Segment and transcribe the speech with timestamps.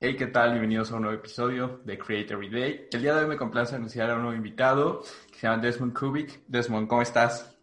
[0.00, 0.50] Hey, ¿qué tal?
[0.50, 2.86] Bienvenidos a un nuevo episodio de Create Every Day.
[2.92, 5.92] El día de hoy me complace anunciar a un nuevo invitado que se llama Desmond
[5.92, 6.44] Kubik.
[6.46, 7.58] Desmond, ¿cómo estás?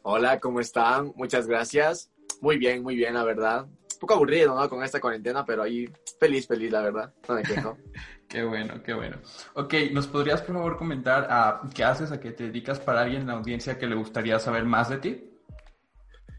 [0.00, 1.12] Hola, ¿cómo están?
[1.14, 2.10] Muchas gracias.
[2.40, 3.66] Muy bien, muy bien, la verdad.
[3.66, 4.66] Un poco aburrido, ¿no?
[4.70, 5.86] Con esta cuarentena, pero ahí
[6.18, 7.12] feliz, feliz, la verdad.
[7.28, 7.76] No me quejo.
[8.30, 9.18] qué bueno, qué bueno.
[9.52, 13.20] Ok, ¿nos podrías por favor comentar a qué haces, a qué te dedicas para alguien
[13.20, 15.38] en la audiencia que le gustaría saber más de ti?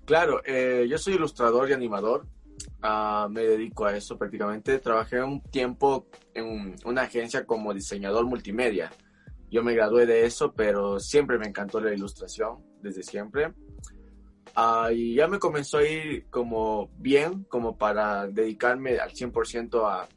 [0.06, 2.26] Claro, eh, yo soy ilustrador y animador.
[2.84, 4.80] Uh, me dedico a eso prácticamente.
[4.80, 8.92] Trabajé un tiempo en una agencia como diseñador multimedia.
[9.52, 13.54] Yo me gradué de eso, pero siempre me encantó la ilustración, desde siempre.
[14.56, 20.08] Uh, y ya me comenzó a ir como bien, como para dedicarme al 100% a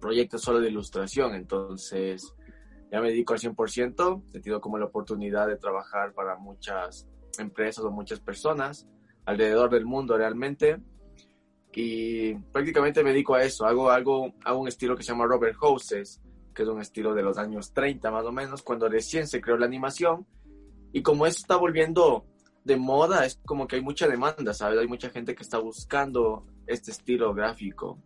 [0.00, 1.34] proyectos solo de ilustración.
[1.34, 2.34] Entonces,
[2.90, 4.22] ya me dedico al 100%.
[4.34, 8.86] He tenido como la oportunidad de trabajar para muchas empresas o muchas personas
[9.24, 10.78] alrededor del mundo realmente
[11.74, 13.64] y prácticamente me dedico a eso.
[13.66, 16.20] Hago algo, hago un estilo que se llama Robert Houses,
[16.54, 19.56] que es un estilo de los años 30 más o menos, cuando recién se creó
[19.56, 20.26] la animación.
[20.92, 22.26] Y como eso está volviendo
[22.64, 24.78] de moda, es como que hay mucha demanda, ¿sabes?
[24.78, 27.98] Hay mucha gente que está buscando este estilo gráfico.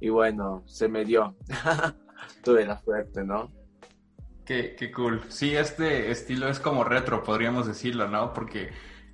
[0.00, 1.36] Y bueno, se me dio.
[2.42, 3.52] Tuve la suerte, ¿no?
[4.44, 5.22] Qué, qué cool.
[5.28, 8.32] Sí, este estilo es como retro, podríamos decirlo, ¿no?
[8.32, 8.70] Porque,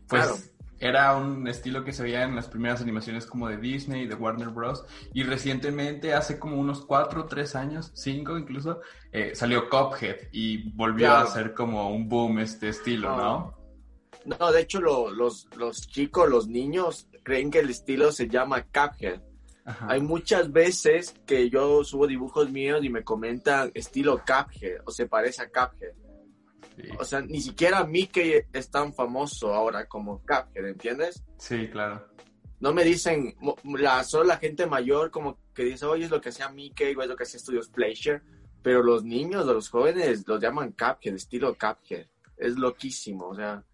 [0.09, 0.52] pues,
[0.83, 4.49] era un estilo que se veía en las primeras animaciones como de Disney, de Warner
[4.49, 4.85] Bros.
[5.15, 8.81] Y recientemente, hace como unos cuatro o tres años, cinco incluso,
[9.13, 13.55] eh, salió Cuphead y volvió a ser como un boom este estilo, ¿no?
[14.25, 19.21] No, de hecho los, los chicos, los niños creen que el estilo se llama Cuphead.
[19.87, 25.07] Hay muchas veces que yo subo dibujos míos y me comentan estilo Cuphead o se
[25.07, 25.95] parece a Cuphead.
[26.99, 31.23] O sea, ni siquiera Mickey es tan famoso ahora como Cuphead, ¿entiendes?
[31.39, 32.09] Sí, claro.
[32.61, 33.35] No me dicen,
[33.65, 37.03] la, solo la gente mayor como que dice, oye, es lo que hacía Mickey o
[37.03, 38.23] es lo que hacía Studios Pleasure,
[38.63, 42.07] pero los niños o los jóvenes los llaman Cuphead, estilo Cuphead.
[42.37, 43.65] Es loquísimo, o sea,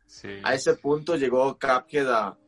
[0.42, 2.38] a ese punto llegó Cuphead a,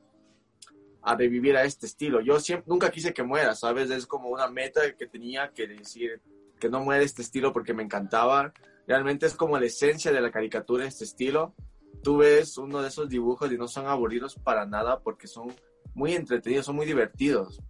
[1.02, 2.20] a revivir a este estilo.
[2.20, 3.90] Yo siempre, nunca quise que muera, ¿sabes?
[3.90, 6.20] Es como una meta que tenía que decir
[6.58, 8.52] que no muera este estilo porque me encantaba
[8.90, 11.54] Realmente es como la esencia de la caricatura, este estilo.
[12.02, 15.54] Tú ves uno de esos dibujos y no son aburridos para nada porque son
[15.94, 17.62] muy entretenidos, son muy divertidos.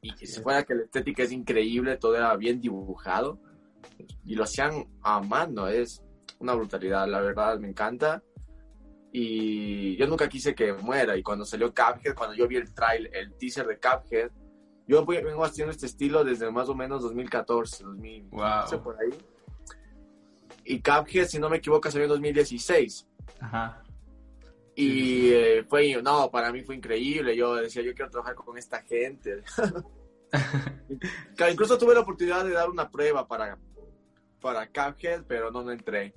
[0.00, 3.40] Y se fuera que la estética es increíble, todo era bien dibujado
[4.24, 6.00] y lo hacían a mano, es
[6.38, 8.22] una brutalidad, la verdad me encanta.
[9.12, 11.16] Y yo nunca quise que muera.
[11.16, 14.30] Y cuando salió Cuphead, cuando yo vi el trail, el teaser de Cuphead,
[14.86, 19.10] yo vengo haciendo este estilo desde más o menos 2014, 2015 por ahí
[20.70, 23.06] y Cuphead, si no me equivoco, salió en 2016.
[23.40, 23.82] Ajá.
[24.76, 27.36] Y eh, fue, no, para mí fue increíble.
[27.36, 29.42] Yo decía, yo quiero trabajar con esta gente.
[31.50, 33.58] Incluso tuve la oportunidad de dar una prueba para,
[34.40, 36.14] para Cuphead, pero no, no entré.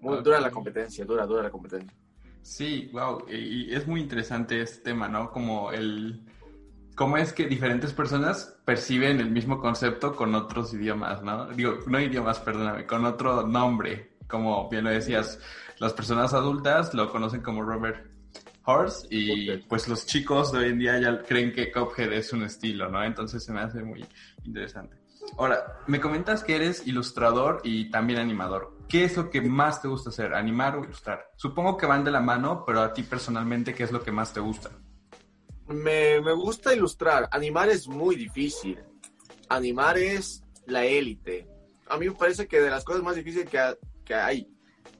[0.00, 1.96] Muy dura la competencia, dura, dura la competencia.
[2.42, 3.26] Sí, wow.
[3.30, 5.30] Y es muy interesante este tema, ¿no?
[5.30, 6.20] Como el
[6.94, 11.46] cómo es que diferentes personas perciben el mismo concepto con otros idiomas, ¿no?
[11.46, 14.16] Digo, no idiomas, perdóname, con otro nombre.
[14.28, 15.38] Como bien lo decías,
[15.78, 18.06] las personas adultas lo conocen como Robert
[18.64, 22.44] Horse y pues los chicos de hoy en día ya creen que Cuphead es un
[22.44, 23.02] estilo, ¿no?
[23.04, 24.04] Entonces se me hace muy
[24.44, 24.96] interesante.
[25.36, 28.78] Ahora, me comentas que eres ilustrador y también animador.
[28.88, 31.30] ¿Qué es lo que más te gusta hacer, animar o ilustrar?
[31.36, 34.32] Supongo que van de la mano, pero a ti personalmente, ¿qué es lo que más
[34.32, 34.70] te gusta?
[35.68, 37.28] Me, me gusta ilustrar.
[37.30, 38.78] Animar es muy difícil.
[39.48, 41.48] Animar es la élite.
[41.88, 43.58] A mí me parece que de las cosas más difíciles que,
[44.04, 44.48] que hay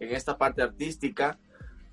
[0.01, 1.39] en esta parte artística,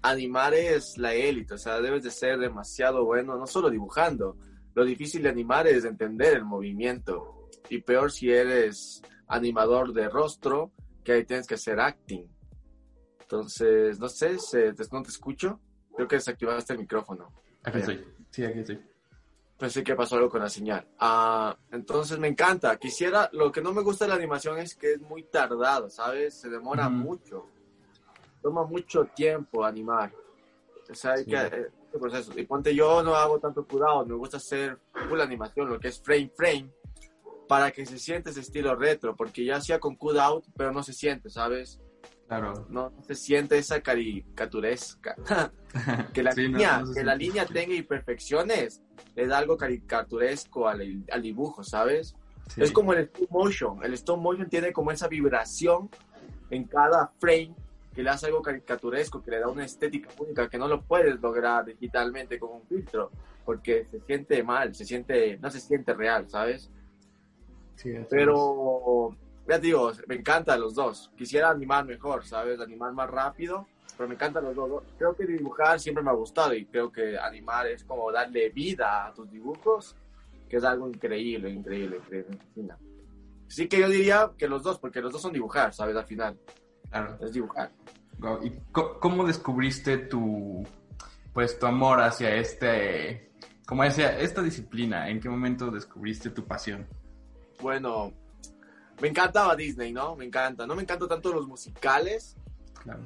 [0.02, 1.54] animar es la élite.
[1.54, 4.38] O sea, debes de ser demasiado bueno, no solo dibujando.
[4.74, 7.50] Lo difícil de animar es entender el movimiento.
[7.70, 10.72] Y peor si eres animador de rostro,
[11.04, 12.28] que ahí tienes que hacer acting.
[13.22, 14.38] Entonces, no sé,
[14.92, 15.60] no te escucho.
[15.96, 17.34] Creo que desactivaste el micrófono.
[17.66, 18.06] Estoy.
[18.32, 18.82] Sí, aquí estoy.
[19.58, 20.88] Pensé que pasó algo con la señal.
[20.98, 22.76] Ah, entonces me encanta.
[22.78, 26.34] Quisiera, lo que no me gusta de la animación es que es muy tardado, ¿sabes?
[26.34, 27.48] Se demora mucho.
[28.42, 30.12] Toma mucho tiempo animar.
[30.90, 32.32] O sea, hay que, eh, este proceso.
[32.40, 36.02] Y ponte yo no hago tanto cuidado, me gusta hacer full animación, lo que es
[36.02, 36.72] frame frame.
[37.48, 40.84] para que se siente ese estilo retro, porque ya hacía con Cut Out, pero no
[40.84, 41.82] se siente, ¿sabes?
[42.32, 42.66] Claro.
[42.70, 45.18] No, se siente esa caricaturesca.
[46.14, 48.82] que la, línea, que la línea tenga imperfecciones
[49.16, 52.16] le da algo caricaturesco al, al dibujo, ¿sabes?
[52.56, 53.84] Es como el stop motion.
[53.84, 55.90] El stop motion tiene como esa vibración
[56.50, 57.54] en cada frame
[57.94, 61.20] que le hace algo caricaturesco, que le da una estética única que no lo puedes
[61.20, 63.12] lograr digitalmente con un filtro,
[63.44, 66.72] porque se siente mal, se siente, no se siente real, ¿sabes?
[67.76, 69.18] Sí, Pero,
[69.48, 71.12] ya digo, me encantan los dos.
[71.18, 72.60] Quisiera animar mejor, ¿sabes?
[72.60, 73.68] Animar más rápido,
[73.98, 74.84] pero me encantan los dos.
[74.98, 79.08] Creo que dibujar siempre me ha gustado y creo que animar es como darle vida
[79.08, 79.96] a tus dibujos,
[80.48, 82.74] que es algo increíble, increíble, increíble.
[83.48, 85.96] Sí que yo diría que los dos, porque los dos son dibujar, ¿sabes?
[85.96, 86.40] Al final.
[86.90, 87.18] Claro.
[87.22, 87.72] Es dibujar.
[88.44, 90.64] ¿Y cómo descubriste tu,
[91.34, 93.32] pues, tu amor hacia este,
[93.66, 95.10] como hacia esta disciplina?
[95.10, 96.88] ¿En qué momento descubriste tu pasión?
[97.60, 98.14] Bueno,
[99.02, 100.16] me encantaba Disney, ¿no?
[100.16, 100.68] Me encanta.
[100.68, 102.38] No me encantan tanto los musicales,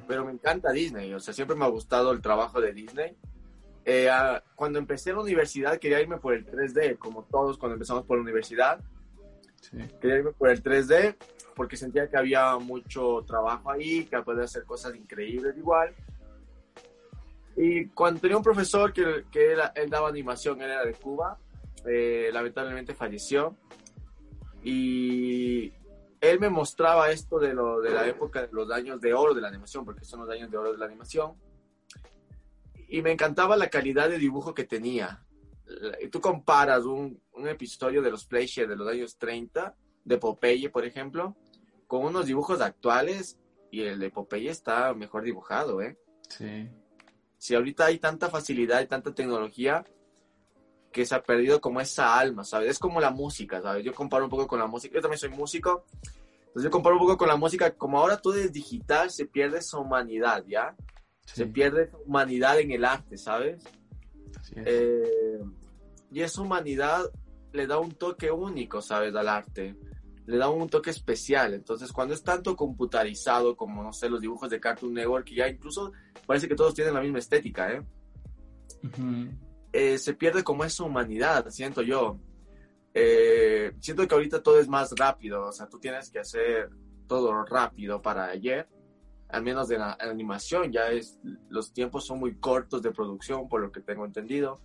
[0.06, 1.12] pero me encanta Disney.
[1.14, 3.16] O sea, siempre me ha gustado el trabajo de Disney.
[3.84, 4.10] Eh,
[4.56, 8.24] cuando empecé la universidad quería irme por el 3D, como todos cuando empezamos por la
[8.24, 8.80] universidad.
[10.00, 11.16] Quería irme por el 3D
[11.54, 15.94] porque sentía que había mucho trabajo ahí, que podía hacer cosas increíbles igual.
[17.56, 21.38] Y cuando tenía un profesor que, que él, daba animación, él era de Cuba,
[21.86, 23.56] eh, lamentablemente falleció.
[24.62, 25.72] Y
[26.30, 29.40] él me mostraba esto de, lo, de la época de los años de oro de
[29.40, 31.34] la animación, porque son los años de oro de la animación.
[32.88, 35.24] Y me encantaba la calidad de dibujo que tenía.
[36.00, 39.74] Y tú comparas un, un episodio de los Playshare de los años 30,
[40.04, 41.36] de Popeye, por ejemplo,
[41.86, 43.38] con unos dibujos actuales
[43.70, 45.98] y el de Popeye está mejor dibujado, ¿eh?
[46.28, 46.68] Sí.
[47.38, 49.84] Si ahorita hay tanta facilidad y tanta tecnología
[50.96, 52.70] que se ha perdido como esa alma, ¿sabes?
[52.70, 53.84] Es como la música, ¿sabes?
[53.84, 55.84] Yo comparo un poco con la música, yo también soy músico,
[56.46, 59.58] entonces yo comparo un poco con la música, como ahora todo es digital, se pierde
[59.58, 60.74] esa humanidad, ¿ya?
[61.26, 63.62] Se pierde humanidad en el arte, ¿sabes?
[64.40, 64.64] Así es.
[64.64, 65.42] Eh,
[66.12, 67.02] y esa humanidad
[67.52, 69.14] le da un toque único, ¿sabes?
[69.14, 69.76] Al arte
[70.24, 71.52] le da un toque especial.
[71.52, 75.46] Entonces, cuando es tanto computarizado como, no sé, los dibujos de Cartoon Network, que ya
[75.46, 75.92] incluso
[76.24, 77.82] parece que todos tienen la misma estética, ¿eh?
[79.76, 82.18] Eh se pierde como esa humanidad, siento yo.
[82.94, 86.70] Eh, siento que ahorita todo es más rápido, o sea, tú tienes que hacer
[87.06, 88.66] todo rápido para ayer,
[89.28, 91.20] al menos de la animación, ya es,
[91.50, 94.60] los tiempos son muy cortos de producción, por lo que tengo entendido.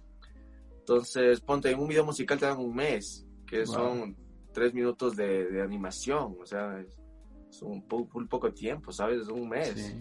[0.79, 4.15] Entonces, ponte, en un video musical te dan un mes, que son
[4.53, 9.23] tres minutos de, animación, o sea, es, un, poco tiempo, ¿sabes?
[9.23, 9.93] Es un mes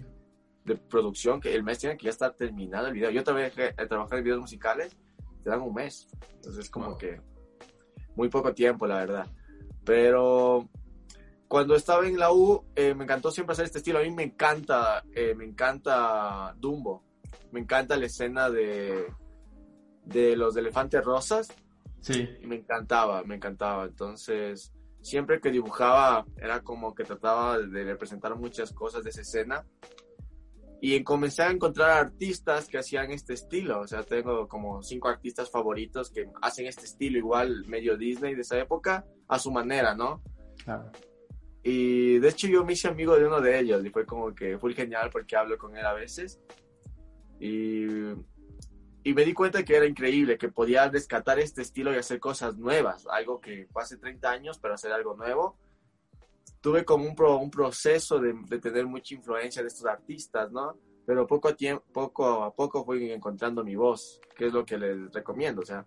[0.70, 3.10] de producción, que el mes tiene que ya estar terminado el video.
[3.10, 4.96] Yo trabajé, he trabajado en videos musicales,
[5.42, 7.20] te dan un mes, entonces es como que
[8.16, 9.26] muy poco tiempo, la verdad.
[9.84, 10.68] Pero
[11.48, 13.98] cuando estaba en la U, eh, me encantó siempre hacer este estilo.
[13.98, 17.02] A mí me encanta, eh, me encanta Dumbo.
[17.50, 19.06] Me encanta la escena de,
[20.04, 21.48] de los elefantes rosas.
[22.00, 22.28] Sí.
[22.40, 23.84] Y me encantaba, me encantaba.
[23.86, 29.66] Entonces, siempre que dibujaba, era como que trataba de representar muchas cosas de esa escena.
[30.80, 33.80] Y comencé a encontrar artistas que hacían este estilo.
[33.80, 38.42] O sea, tengo como cinco artistas favoritos que hacen este estilo igual, medio Disney de
[38.42, 40.22] esa época, a su manera, ¿no?
[40.64, 40.90] Claro.
[41.62, 44.58] Y de hecho yo me hice amigo de uno de ellos y fue como que
[44.58, 46.40] fue genial porque hablo con él a veces.
[47.38, 48.14] Y
[49.02, 52.56] y me di cuenta que era increíble, que podía rescatar este estilo y hacer cosas
[52.58, 55.58] nuevas, algo que fue hace 30 años, pero hacer algo nuevo.
[56.60, 60.78] Tuve como un, un proceso de, de, tener mucha influencia de estos artistas, ¿no?
[61.06, 64.78] Pero poco a, tiempo, poco a poco fui encontrando mi voz, que es lo que
[64.78, 65.62] les recomiendo.
[65.62, 65.86] O sea,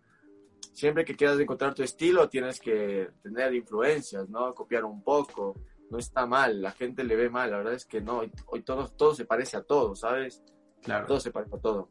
[0.74, 4.54] siempre que quieras encontrar tu estilo, tienes que tener influencias, ¿no?
[4.54, 5.56] Copiar un poco.
[5.90, 8.24] No está mal, la gente le ve mal, la verdad es que no.
[8.48, 10.44] Hoy todo, todo se parece a todo, ¿sabes?
[10.82, 11.06] Claro.
[11.06, 11.90] Todo se parece a todo.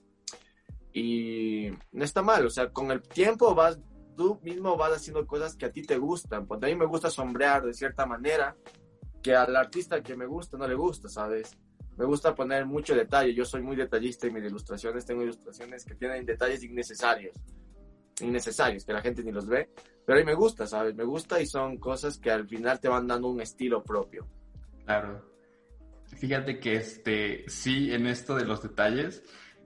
[0.92, 3.78] Y no está mal, o sea, con el tiempo vas,
[4.16, 6.46] tú mismo vas haciendo cosas que a ti te gustan.
[6.46, 8.56] Porque a mí me gusta sombrear de cierta manera
[9.22, 11.56] que al artista que me gusta no le gusta, ¿sabes?
[11.96, 13.34] Me gusta poner mucho detalle.
[13.34, 15.04] Yo soy muy detallista en mis ilustraciones.
[15.04, 17.36] Tengo ilustraciones que tienen detalles innecesarios.
[18.20, 19.70] Innecesarios, que la gente ni los ve.
[20.04, 20.94] Pero a mí me gusta, ¿sabes?
[20.94, 24.26] Me gusta y son cosas que al final te van dando un estilo propio.
[24.84, 25.30] Claro.
[26.06, 29.22] Fíjate que este, sí, en esto de los detalles,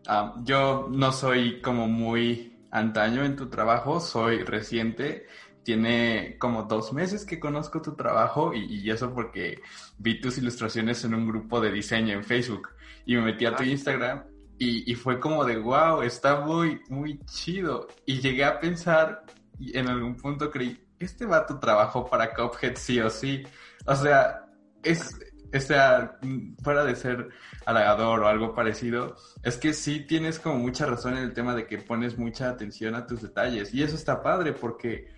[0.09, 5.27] Ah, yo no soy como muy antaño en tu trabajo, soy reciente.
[5.63, 9.61] Tiene como dos meses que conozco tu trabajo y, eso porque
[9.99, 12.69] vi tus ilustraciones en un grupo de diseño en Facebook
[13.05, 14.25] y me metí a tu ah, Instagram
[14.59, 17.89] y, fue como de wow, está muy, muy chido.
[18.07, 19.25] Y llegué a pensar,
[19.59, 23.43] y en algún punto creí, este vato trabajó para Cuphead sí o sí.
[23.87, 24.47] O sea,
[24.83, 25.19] es,
[25.55, 26.19] o sea,
[26.63, 27.29] fuera de ser
[27.65, 31.67] halagador o algo parecido, es que sí tienes como mucha razón en el tema de
[31.67, 33.73] que pones mucha atención a tus detalles.
[33.75, 35.09] Y eso está padre porque,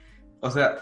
[0.41, 0.77] o sea,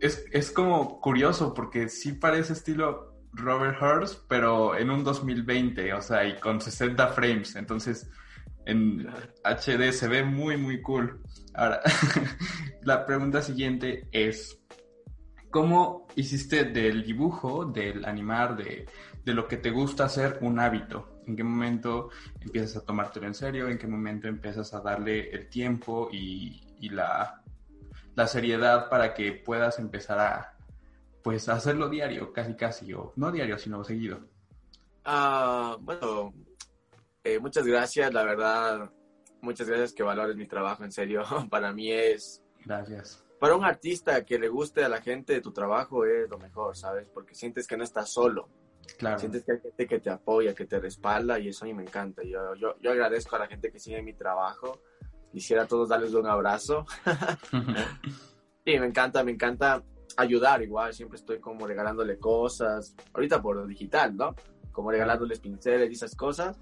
[0.00, 6.02] es, es como curioso porque sí parece estilo Robert Hurst, pero en un 2020, o
[6.02, 7.56] sea, y con 60 frames.
[7.56, 8.08] Entonces,
[8.66, 9.06] en
[9.44, 11.20] HD se ve muy, muy cool.
[11.54, 11.80] Ahora,
[12.82, 14.58] la pregunta siguiente es,
[15.54, 18.88] ¿cómo hiciste del dibujo, del animar, de,
[19.24, 21.20] lo que te gusta hacer un hábito?
[21.28, 23.68] ¿En qué momento empiezas a tomártelo en serio?
[23.68, 27.40] ¿En qué momento empiezas a darle el tiempo y, la,
[28.26, 30.56] seriedad para que puedas empezar a,
[31.22, 34.26] pues, hacerlo diario, casi casi, o no diario, sino seguido?
[35.04, 36.34] Ah, bueno,
[37.22, 38.90] eh, muchas gracias, la verdad,
[39.40, 42.42] muchas gracias que valores mi trabajo, en serio, para mí es...
[42.64, 43.23] Gracias.
[43.38, 47.08] Para un artista que le guste a la gente tu trabajo es lo mejor, ¿sabes?
[47.08, 48.48] Porque sientes que no estás solo.
[48.98, 49.18] Claro.
[49.18, 51.82] Sientes que hay gente que te apoya, que te respalda y eso a mí me
[51.82, 52.22] encanta.
[52.22, 54.80] Yo, yo, yo agradezco a la gente que sigue mi trabajo.
[55.32, 56.86] Quisiera a todos darles un abrazo.
[58.64, 59.82] sí, me encanta, me encanta
[60.16, 60.94] ayudar igual.
[60.94, 62.94] Siempre estoy como regalándole cosas.
[63.12, 64.34] Ahorita por lo digital, ¿no?
[64.70, 66.58] Como regalándoles pinceles y esas cosas.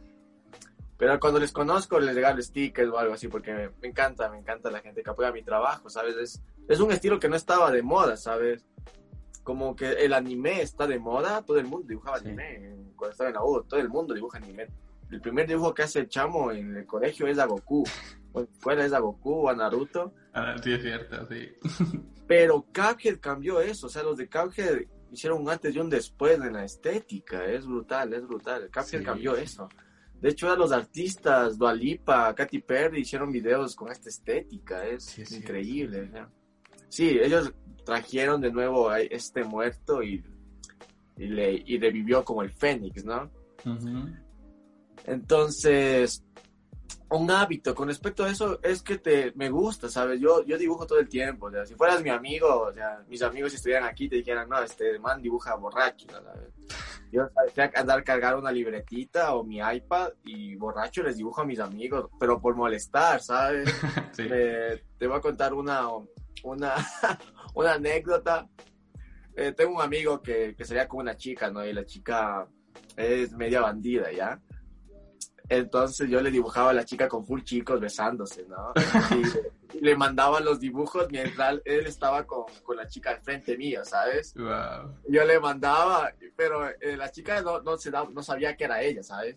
[1.02, 4.70] Pero cuando les conozco, les regalo stickers o algo así, porque me, encanta, me encanta
[4.70, 6.14] la gente que apoya mi trabajo, ¿sabes?
[6.16, 8.64] Es, es un estilo que no estaba de moda, ¿sabes?
[9.42, 12.76] Como que el anime está de moda, todo el mundo dibujaba anime.
[12.94, 14.68] Cuando estaba en la U, todo el mundo dibuja anime.
[15.10, 17.82] El primer dibujo que hace el chamo en el colegio es a Goku.
[18.62, 20.14] ¿Cuál es a Goku o a Naruto?
[20.32, 21.52] Ah, sí, es cierto, sí.
[22.28, 26.40] Pero Cuphead cambió eso, o sea, los de Cuphead hicieron un antes y un después
[26.40, 28.70] en la estética, es brutal, es brutal.
[28.72, 29.68] Cuphead cambió eso.
[30.22, 34.86] De hecho, los artistas, Dualipa, Katy Perry, hicieron videos con esta estética.
[34.86, 36.12] Es increíble.
[36.88, 37.18] Sí.
[37.20, 37.52] ellos
[37.84, 40.24] trajeron de nuevo a este muerto y,
[41.16, 43.28] y, le, y revivió como el Fénix, ¿no?
[45.04, 46.22] Entonces,
[47.10, 50.20] un hábito con respecto a eso es que te me gusta, ¿sabes?
[50.20, 53.22] Yo, yo dibujo todo el tiempo, o sea, si fueras mi amigo, o sea, mis
[53.22, 56.48] amigos si estuvieran aquí te dijeran, no, este man dibuja borracho, ¿sabes?
[57.10, 61.60] Yo sabía andar cargar una libretita o mi iPad y borracho les dibujo a mis
[61.60, 63.68] amigos, pero por molestar, ¿sabes?
[64.16, 65.88] te voy a contar una,
[66.42, 66.74] una,
[67.54, 68.48] una anécdota.
[69.36, 71.64] Eh, tengo un amigo que, que sería como una chica, ¿no?
[71.64, 72.46] Y la chica
[72.96, 74.40] es media bandida, ¿ya?
[75.52, 78.72] Entonces yo le dibujaba a la chica con full chicos besándose, ¿no?
[79.74, 83.82] Y, le mandaba los dibujos mientras él estaba con, con la chica al frente mío,
[83.84, 84.34] ¿sabes?
[85.08, 89.02] Yo le mandaba, pero eh, la chica no, no, se no sabía que era ella,
[89.02, 89.36] ¿sabes?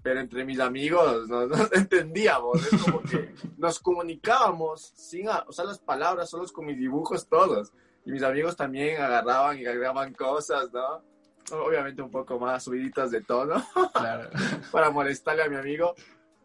[0.00, 5.80] Pero entre mis amigos no, no entendíamos, es como que nos comunicábamos sin usar las
[5.80, 7.72] palabras, solo con mis dibujos todos.
[8.04, 11.02] Y mis amigos también agarraban y agregaban cosas, ¿no?
[11.52, 13.64] Obviamente un poco más subiditas de tono,
[14.72, 15.94] para molestarle a mi amigo.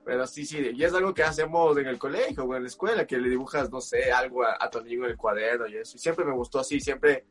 [0.05, 3.07] Pero sí, sí, y es algo que hacemos en el colegio o en la escuela,
[3.07, 5.95] que le dibujas, no sé, algo a, tu amigo en el cuaderno y eso.
[5.95, 7.25] Y siempre me gustó así, siempre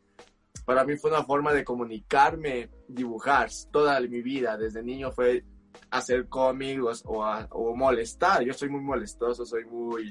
[0.65, 3.51] para mí fue una forma de comunicarme, dibujar.
[3.71, 5.45] Toda mi vida, desde niño, fue
[5.91, 8.43] hacer cómics o, o molestar.
[8.43, 10.11] Yo soy muy molestoso, soy muy...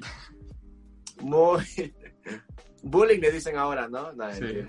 [1.22, 1.64] Muy...
[2.84, 4.12] Bullying le dicen ahora, ¿no?
[4.34, 4.68] sí.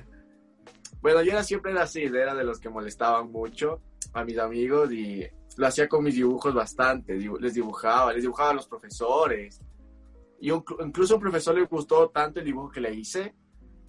[1.02, 3.82] Bueno, yo era, siempre era así, era de los que molestaban mucho
[4.14, 8.54] a mis amigos y lo hacía con mis dibujos bastante, les dibujaba, les dibujaba a
[8.54, 9.60] los profesores.
[10.40, 13.34] Y incluso a un profesor le gustó tanto el dibujo que le hice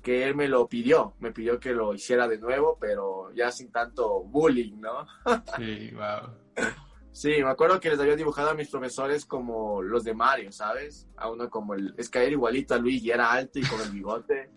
[0.01, 3.71] que él me lo pidió, me pidió que lo hiciera de nuevo, pero ya sin
[3.71, 5.07] tanto bullying, ¿no?
[5.55, 6.67] Sí, wow.
[7.13, 11.07] Sí, me acuerdo que les había dibujado a mis profesores como los de Mario, ¿sabes?
[11.15, 11.93] A uno como el...
[11.95, 14.49] Es era igualito a Luigi, era alto y con el bigote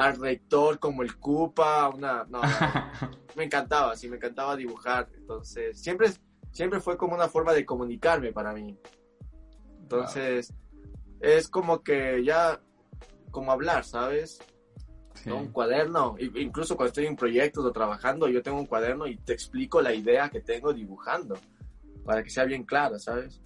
[0.00, 2.40] al rector como el Cupa, una, no,
[3.36, 6.08] me encantaba, sí, me encantaba dibujar, entonces siempre,
[6.52, 8.78] siempre fue como una forma de comunicarme para mí.
[9.82, 10.54] Entonces,
[11.20, 12.62] es como que ya,
[13.30, 14.40] como hablar, ¿sabes?
[15.26, 19.34] Un cuaderno, incluso cuando estoy en proyectos o trabajando, yo tengo un cuaderno y te
[19.34, 21.36] explico la idea que tengo dibujando,
[22.06, 23.42] para que sea bien clara, ¿sabes?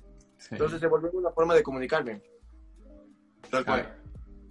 [0.52, 2.22] Entonces se volvió una forma de comunicarme.
[3.50, 4.03] Tal cual.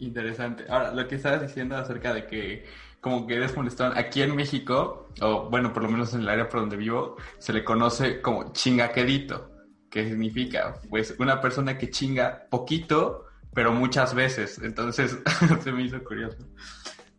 [0.04, 0.66] Interesante.
[0.70, 2.66] Ahora, lo que estabas diciendo acerca de que
[3.00, 6.48] como que eres molestón, aquí en México, o bueno, por lo menos en el área
[6.48, 9.52] por donde vivo, se le conoce como chingaquedito,
[9.90, 14.58] que significa, pues, una persona que chinga poquito, pero muchas veces.
[14.60, 15.18] Entonces,
[15.64, 16.38] se me hizo curioso.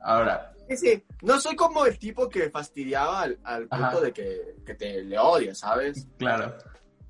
[0.00, 0.54] Ahora.
[0.70, 1.04] Sí, sí.
[1.20, 5.54] No soy como el tipo que fastidiaba al, punto de que, que, te le odia,
[5.54, 6.08] ¿sabes?
[6.18, 6.56] Claro.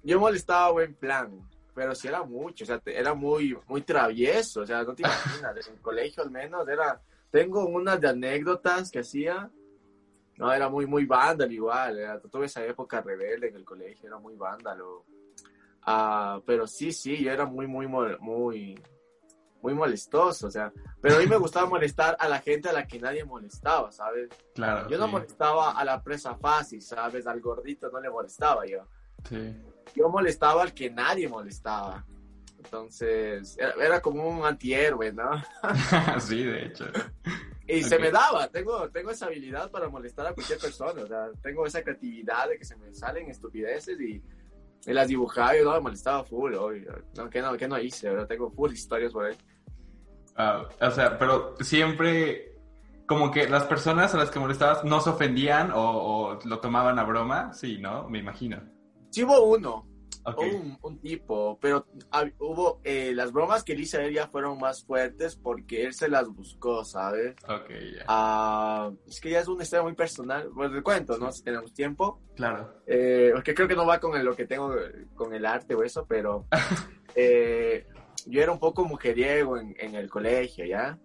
[0.03, 1.31] Yo molestaba buen plan
[1.75, 5.67] pero sí era mucho, o sea, era muy, muy travieso, o sea, no te imaginas,
[5.67, 7.01] en el colegio al menos era,
[7.35, 9.51] tengo unas de anécdotas que hacía.
[10.37, 11.99] No, era muy, muy vándalo igual.
[11.99, 15.05] Era, tuve esa época rebelde en el colegio, era muy vándalo.
[15.83, 18.81] Ah, pero sí, sí, yo era muy, muy, muy,
[19.63, 20.73] muy molestoso, o sea.
[21.01, 24.29] Pero a mí me gustaba molestar a la gente a la que nadie molestaba, ¿sabes?
[24.55, 24.89] Claro.
[24.89, 27.27] Yo no molestaba a la presa fácil, ¿sabes?
[27.27, 28.87] Al gordito no le molestaba yo.
[29.29, 29.57] Sí.
[29.95, 32.05] Yo molestaba al que nadie molestaba.
[32.65, 35.31] Entonces, era, era como un antihéroe, ¿no?
[36.21, 36.87] sí, de hecho.
[37.67, 41.31] Y se me daba, tengo, tengo esa habilidad para molestar a cualquier persona, o sea,
[41.43, 44.23] tengo esa creatividad de que se me salen estupideces y
[44.87, 46.87] me las dibujaba y no me molestaba full, hoy,
[47.17, 49.37] no, que no, que no hice, tengo full historias por ahí.
[50.37, 52.59] Ah, o sea, pero siempre
[53.07, 56.99] como que las personas a las que molestabas no se ofendían o, o lo tomaban
[56.99, 58.09] a broma, sí, ¿no?
[58.11, 58.61] Me imagino.
[59.15, 59.87] Sí hubo uno,
[60.27, 60.53] Okay.
[60.53, 61.87] un, un, tipo, pero
[62.39, 66.09] hubo, eh, las bromas que hice a él ya fueron más fuertes porque él se
[66.09, 67.35] las buscó, ¿sabes?
[67.47, 68.07] Ok, ya.
[68.07, 68.89] Yeah.
[68.89, 71.31] Uh, es que ya es una historia muy personal, pues le cuento, ¿no?
[71.31, 72.23] Si tenemos tiempo.
[72.37, 72.81] Claro.
[72.87, 74.75] Eh, porque creo que no va con el, lo que tengo
[75.15, 76.47] con el arte o eso, pero
[77.15, 77.87] eh,
[78.25, 80.99] yo era un poco mujeriego en, en, el colegio, ¿ya?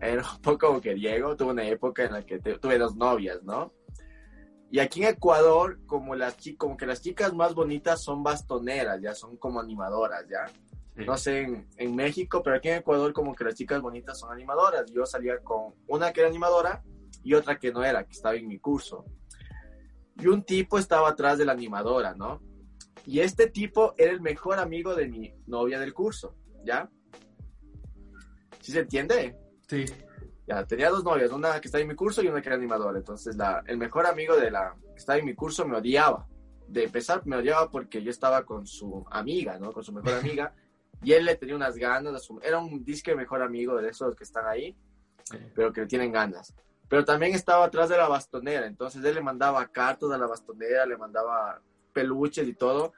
[0.00, 3.72] Era un poco mujeriego, tuve una época en la que te, tuve dos novias, ¿no?
[4.74, 9.14] Y aquí en Ecuador, como, las, como que las chicas más bonitas son bastoneras, ya
[9.14, 10.48] son como animadoras, ya.
[10.96, 11.04] Sí.
[11.06, 14.32] No sé en, en, México, pero aquí en Ecuador como que las chicas bonitas son
[14.32, 14.90] animadoras.
[14.90, 16.82] Yo salía con una que era animadora
[17.22, 19.04] y otra que no era, que estaba en mi curso.
[20.16, 22.42] Y un tipo estaba atrás de la animadora, ¿no?
[23.06, 26.90] Y este tipo era el mejor amigo de mi novia del curso, ¿ya?
[28.60, 29.38] ¿Sí se entiende?
[29.68, 29.84] Sí.
[30.46, 32.98] Ya, tenía dos novias, una que estaba en mi curso y una que era animadora.
[32.98, 36.26] Entonces, la, el mejor amigo de la que estaba en mi curso me odiaba.
[36.68, 39.72] De empezar, me odiaba porque yo estaba con su amiga, ¿no?
[39.72, 40.54] Con su mejor amiga.
[41.02, 42.22] y él le tenía unas ganas.
[42.22, 44.76] Su, era un disque mejor amigo de esos que están ahí,
[45.54, 46.54] pero que le tienen ganas.
[46.88, 48.66] Pero también estaba atrás de la bastonera.
[48.66, 51.60] Entonces, él le mandaba cartas a la bastonera, le mandaba
[51.94, 52.92] peluches y todo.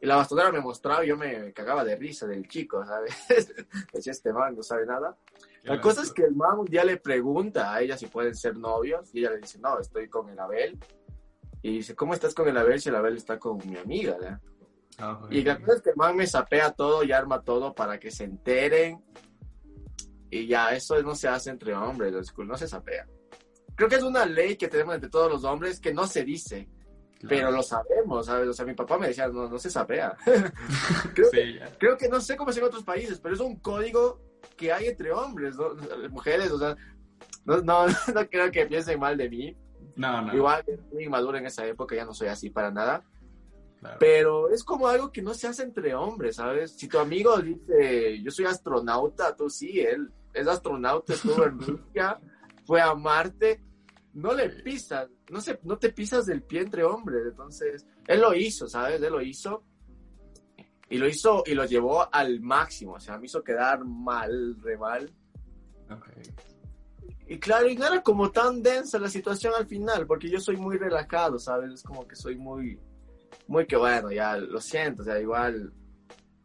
[0.00, 3.14] Y la bastonera me mostraba y yo me cagaba de risa del chico, ¿sabes?
[3.92, 5.16] Decía, este man no sabe nada.
[5.66, 8.56] La cosa es que el man un día le pregunta a ella si pueden ser
[8.56, 10.78] novios y ella le dice, no, estoy con el Abel.
[11.60, 14.16] Y dice, ¿cómo estás con el Abel si el Abel está con mi amiga?
[14.16, 14.40] ¿verdad?
[15.02, 17.98] Oh, y la cosa es que el man me sapea todo y arma todo para
[17.98, 19.02] que se enteren.
[20.30, 23.06] Y ya, eso no se hace entre hombres, no se sapea.
[23.74, 26.68] Creo que es una ley que tenemos entre todos los hombres que no se dice.
[27.18, 27.28] Claro.
[27.28, 28.48] Pero lo sabemos, ¿sabes?
[28.48, 30.16] O sea, mi papá me decía, no, no se sapea.
[31.14, 33.56] creo, sí, que, creo que no sé cómo es en otros países, pero es un
[33.56, 34.20] código
[34.56, 35.74] que hay entre hombres, ¿no?
[36.10, 36.76] mujeres, o sea,
[37.44, 39.56] no, no, no, creo que piensen mal de mí.
[39.96, 40.34] No, no.
[40.34, 43.02] Igual, muy inmaduro en esa época, ya no soy así para nada.
[43.80, 43.96] Claro.
[44.00, 46.72] Pero es como algo que no se hace entre hombres, ¿sabes?
[46.72, 52.18] Si tu amigo dice, yo soy astronauta, tú sí, él es astronauta, estuvo en Rusia,
[52.64, 53.62] fue a Marte,
[54.14, 57.22] no le pisas, no, se, no te pisas del pie entre hombres.
[57.26, 59.00] Entonces, él lo hizo, ¿sabes?
[59.00, 59.62] Él lo hizo
[60.88, 64.76] y lo hizo y lo llevó al máximo, o sea, me hizo quedar mal, re
[64.76, 65.12] mal.
[65.84, 66.22] Okay.
[67.28, 70.56] Y claro, y no era como tan densa la situación al final, porque yo soy
[70.56, 71.72] muy relajado, ¿sabes?
[71.72, 72.78] Es como que soy muy,
[73.48, 75.72] muy que bueno, ya lo siento, o sea, igual,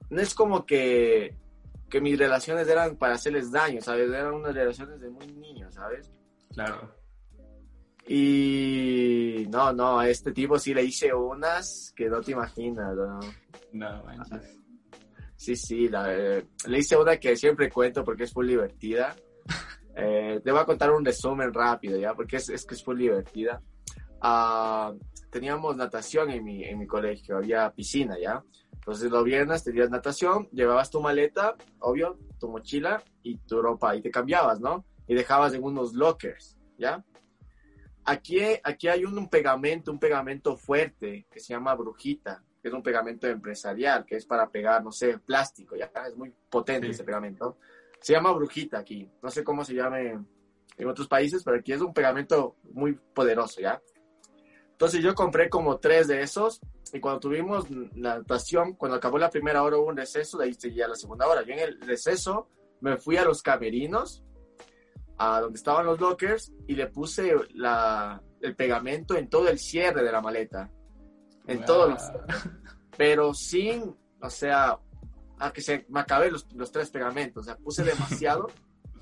[0.10, 1.38] no es como que,
[1.88, 4.10] que mis relaciones eran para hacerles daño, ¿sabes?
[4.10, 6.12] Eran unas relaciones de muy niños, ¿sabes?
[6.52, 6.96] Claro.
[8.08, 13.20] Y no, no, a este tipo sí le hice unas que no te imaginas, ¿no?
[13.74, 14.58] No, manches.
[15.36, 19.16] Sí, sí, la, eh, le hice una que siempre cuento porque es muy divertida.
[19.94, 22.14] Eh, te voy a contar un resumen rápido, ¿ya?
[22.14, 23.62] Porque es, es que es muy divertida.
[24.24, 24.98] Uh,
[25.30, 28.42] teníamos natación en mi, en mi colegio, había piscina, ¿ya?
[28.72, 34.02] Entonces los viernes tenías natación, llevabas tu maleta, obvio, tu mochila y tu ropa y
[34.02, 34.86] te cambiabas, ¿no?
[35.08, 37.04] Y dejabas en unos lockers, ¿ya?
[38.06, 42.74] Aquí, aquí hay un, un pegamento, un pegamento fuerte que se llama brujita, que es
[42.74, 46.92] un pegamento empresarial, que es para pegar, no sé, plástico, ya es muy potente sí.
[46.92, 47.58] ese pegamento.
[48.00, 50.20] Se llama brujita aquí, no sé cómo se llame
[50.78, 53.82] en otros países, pero aquí es un pegamento muy poderoso, ¿ya?
[54.72, 56.60] Entonces yo compré como tres de esos
[56.94, 60.54] y cuando tuvimos la natación, cuando acabó la primera hora hubo un receso, de ahí
[60.54, 61.44] seguía la segunda hora.
[61.44, 64.24] Yo en el receso me fui a los camerinos,
[65.18, 70.04] a donde estaban los lockers, y le puse la, el pegamento en todo el cierre
[70.04, 70.72] de la maleta
[71.48, 71.66] en wow.
[71.66, 72.12] todos los
[72.98, 74.78] pero sin o sea
[75.40, 78.48] a que se me acabé los, los tres pegamentos o sea puse demasiado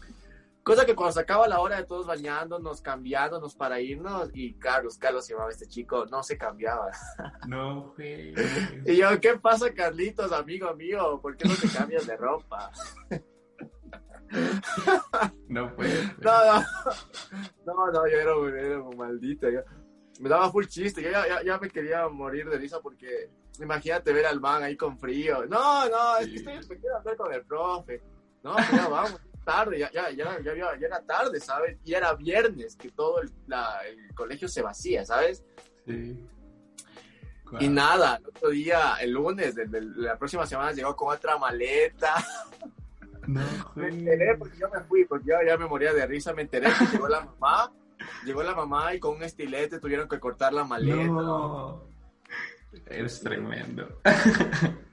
[0.64, 4.98] cosa que cuando se acaba la hora de todos bañándonos cambiándonos para irnos y Carlos
[4.98, 6.92] Carlos se llamaba este chico no se cambiaba
[7.48, 8.34] no güey
[8.86, 12.72] y yo qué pasa Carlitos amigo mío por qué no te cambias de ropa
[15.48, 16.16] No puede ser.
[16.24, 16.64] No, no.
[17.66, 19.50] No, no, yo era, un- era un maldito.
[19.50, 19.62] yo-
[20.20, 21.02] me daba full chiste.
[21.02, 23.30] Yo ya, ya, ya me quería morir de risa porque
[23.60, 25.46] imagínate ver al man ahí con frío.
[25.48, 28.02] No, no, es que estoy, me quiero hablar con el profe.
[28.44, 29.20] No, pues ya vamos.
[29.46, 31.78] Tarde, ya, ya, ya, ya, ya, ya era tarde, ¿sabes?
[31.84, 35.44] Y era viernes, que todo el, la- el colegio se vacía, ¿sabes?
[35.88, 36.24] Sí.
[37.54, 37.72] Y Guau.
[37.72, 42.14] nada, el otro día, el lunes de, de la próxima semana llegó con otra maleta.
[43.26, 43.42] No,
[43.76, 46.32] Me enteré porque yo me fui, porque yo ya me moría de risa.
[46.34, 47.72] Me enteré que llegó la mamá,
[48.26, 51.04] llegó la mamá y con un estilete tuvieron que cortar la maleta.
[51.04, 51.84] No.
[52.88, 54.00] Eres tremendo.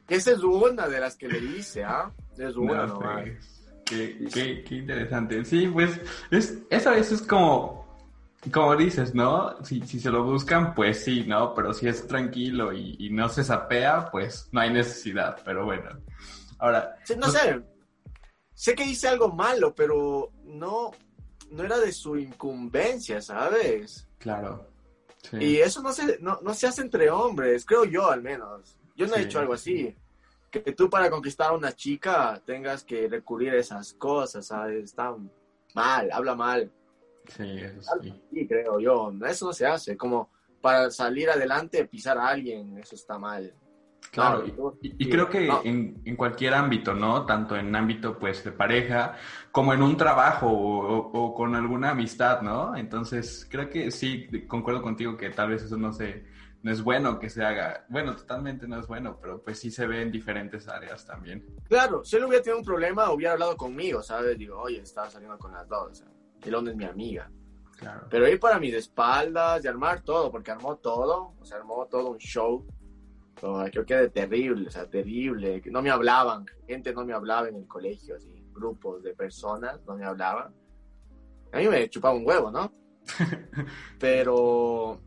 [0.08, 2.10] Esa es una de las que le hice, ¿ah?
[2.38, 5.44] Es una No, pues, Qué, qué- qué interesante.
[5.44, 6.00] Sí, pues,
[6.30, 7.86] es, esa vez es como,
[8.52, 9.62] como dices, ¿no?
[9.64, 11.54] Si, si se lo buscan, pues sí, ¿no?
[11.54, 15.36] Pero si es tranquilo y, y no se sapea, pues no hay necesidad.
[15.44, 15.90] Pero bueno.
[16.58, 17.62] Ahora, Sí, no sé.
[18.54, 20.90] Sé que hice algo malo, pero no,
[21.50, 24.06] no era de su incumbencia, ¿sabes?
[24.18, 24.68] claro.
[25.22, 25.38] Sí.
[25.40, 28.78] Y eso no se, no, no se hace entre hombres, creo yo al menos.
[28.94, 29.92] Yo no he hecho algo así.
[30.50, 34.84] Que tú para conquistar a una chica tengas que recurrir a esas cosas, ¿sabes?
[34.84, 35.16] Está
[35.74, 36.70] mal, habla mal.
[37.36, 38.22] Sí, eso sí.
[38.32, 39.12] Sí, creo yo.
[39.26, 39.96] Eso no se hace.
[39.96, 40.30] Como
[40.60, 43.52] para salir adelante, pisar a alguien, eso está mal.
[44.12, 44.46] Claro,
[44.80, 45.60] y- y, creo que no.
[45.64, 47.26] en, en cualquier ámbito, ¿no?
[47.26, 49.14] Tanto en ámbito, pues, de pareja,
[49.52, 52.74] como en un trabajo o, o- con alguna amistad, ¿no?
[52.76, 56.24] Entonces, creo que sí, concuerdo contigo que tal vez eso no se,
[56.62, 57.84] no es bueno que se haga.
[57.90, 61.44] Bueno, totalmente no es bueno, pero pues sí se ve en diferentes áreas también.
[61.68, 64.38] Claro, si él hubiera tenido un problema, hubiera hablado conmigo, ¿sabes?
[64.38, 66.02] Digo, oye, estaba saliendo con las dos.
[66.42, 67.30] Y Londres es mi amiga.
[67.76, 68.06] Claro.
[68.08, 72.12] Pero ir para mis espaldas y armar todo, porque armó todo, o sea, armó todo
[72.12, 72.66] un show.
[73.42, 75.62] Oh, creo que de terrible, o sea, terrible.
[75.66, 79.96] No me hablaban, gente no me hablaba en el colegio, así, grupos de personas no
[79.96, 80.54] me hablaban.
[81.52, 82.72] A mí me chupaba un huevo, ¿no?
[84.00, 85.00] Pero,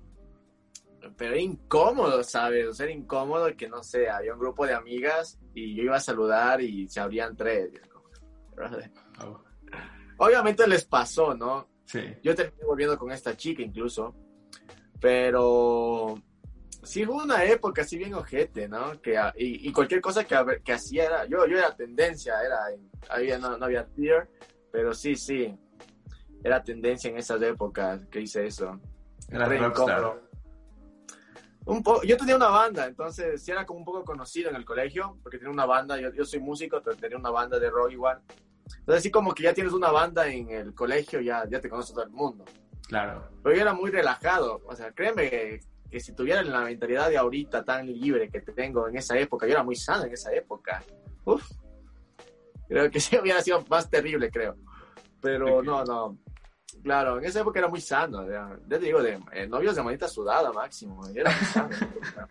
[1.17, 2.65] pero era incómodo, ¿sabes?
[2.67, 5.97] O sea, era incómodo que, no sé, había un grupo de amigas y yo iba
[5.97, 7.71] a saludar y se abrían tres.
[7.91, 8.05] Como.
[9.21, 9.41] Oh,
[10.17, 11.67] Obviamente les pasó, ¿no?
[11.85, 14.15] sí, Yo terminé volviendo con esta chica incluso,
[14.99, 16.15] pero
[16.89, 18.99] sí hubo una época así bien ojete, ¿no?
[18.99, 22.57] Que, ah, y, y cualquier cosa que, que hacía era, yo, yo era tendencia, era,
[23.09, 24.27] había, no, no había tier,
[24.71, 25.55] pero sí, sí,
[26.43, 28.79] era tendencia en esas épocas que hice eso.
[29.29, 29.45] era.
[31.65, 34.65] Un po- yo tenía una banda, entonces sí era como un poco conocido en el
[34.65, 38.19] colegio, porque tenía una banda, yo, yo soy músico, tenía una banda de rock igual.
[38.65, 41.93] Entonces así como que ya tienes una banda en el colegio, ya, ya te conoce
[41.93, 42.45] todo el mundo.
[42.87, 43.29] Claro.
[43.43, 44.63] Pero yo era muy relajado.
[44.65, 48.97] O sea, créeme que, si tuviera la mentalidad de ahorita tan libre que tengo en
[48.97, 50.83] esa época, yo era muy sano en esa época.
[52.67, 54.55] Creo que sí hubiera sido más terrible, creo.
[55.21, 56.17] Pero no, no.
[56.83, 58.29] Claro, en esa época era muy sano.
[58.29, 61.01] Ya, ya te digo, de eh, novios de manita sudada máximo.
[61.13, 61.69] Yo era muy sano.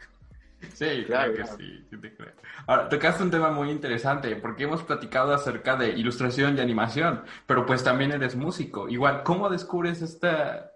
[0.75, 1.57] Sí, Claro, creo que claro.
[1.57, 2.33] sí, sí te creo.
[2.67, 7.65] Ahora, tocaste un tema muy interesante, porque hemos platicado acerca de ilustración y animación, pero
[7.65, 8.89] pues también eres músico.
[8.89, 10.73] Igual, ¿cómo descubres esta,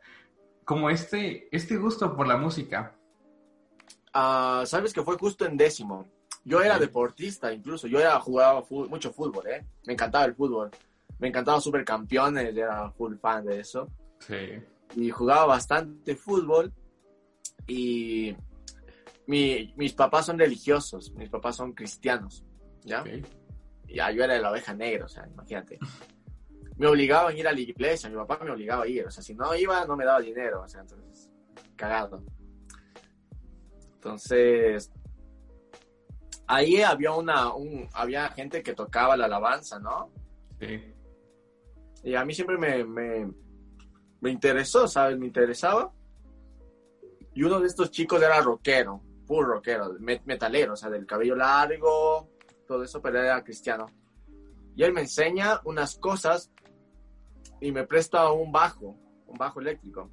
[0.72, 2.96] como este, este gusto por la música?
[4.14, 6.08] Ah, Sabes que fue justo en décimo.
[6.44, 7.86] Yo era deportista, incluso.
[7.86, 9.66] Yo era, jugaba mucho fútbol, ¿eh?
[9.86, 10.70] Me encantaba el fútbol.
[11.18, 13.86] Me encantaba Supercampeones, era full fan de eso.
[14.20, 14.34] Sí,
[14.96, 16.72] y jugaba bastante fútbol
[17.66, 18.34] y
[19.26, 22.44] mi- mis papás son religiosos, mis papás son cristianos,
[22.84, 23.02] ¿ya?
[23.02, 23.08] ok.
[23.88, 25.78] Y ya yo era la oveja negra, o sea, imagínate.
[26.76, 29.22] Me obligaban a ir a la iglesia, mi papá me obligaba a ir, o sea,
[29.22, 31.30] si no iba no me daba dinero, o sea, entonces,
[31.76, 32.22] cagado.
[33.94, 34.90] Entonces,
[36.46, 40.10] ahí había una, un, había gente que tocaba la alabanza, ¿no?
[40.60, 40.92] Sí,
[42.04, 43.32] Y a mí siempre me, me,
[44.20, 45.18] me interesó, ¿sabes?
[45.18, 45.92] Me interesaba.
[47.34, 51.36] Y uno de estos chicos era rockero, full rockero, met- metalero, o sea, del cabello
[51.36, 52.28] largo,
[52.66, 53.86] todo eso, pero era cristiano.
[54.74, 56.50] Y él me enseña unas cosas
[57.62, 58.96] y me presta un bajo,
[59.26, 60.10] un bajo eléctrico.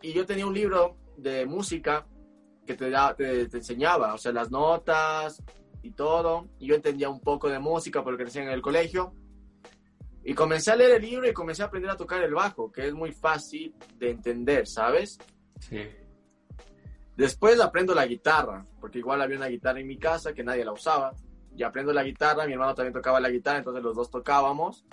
[0.00, 2.06] Y yo tenía un libro de música
[2.64, 5.42] que te, da, te, te enseñaba, o sea, las notas
[5.82, 6.48] y todo.
[6.60, 9.14] Y yo entendía un poco de música por lo que decían en el colegio.
[10.24, 12.86] Y comencé a leer el libro y comencé a aprender a tocar el bajo, que
[12.86, 15.18] es muy fácil de entender, ¿sabes?
[15.58, 15.80] sí,
[17.16, 20.72] Después aprendo la guitarra, porque igual había una guitarra en mi casa que nadie la
[20.72, 21.16] usaba.
[21.56, 24.86] Y aprendo la guitarra, mi hermano también tocaba la guitarra, entonces los dos tocábamos.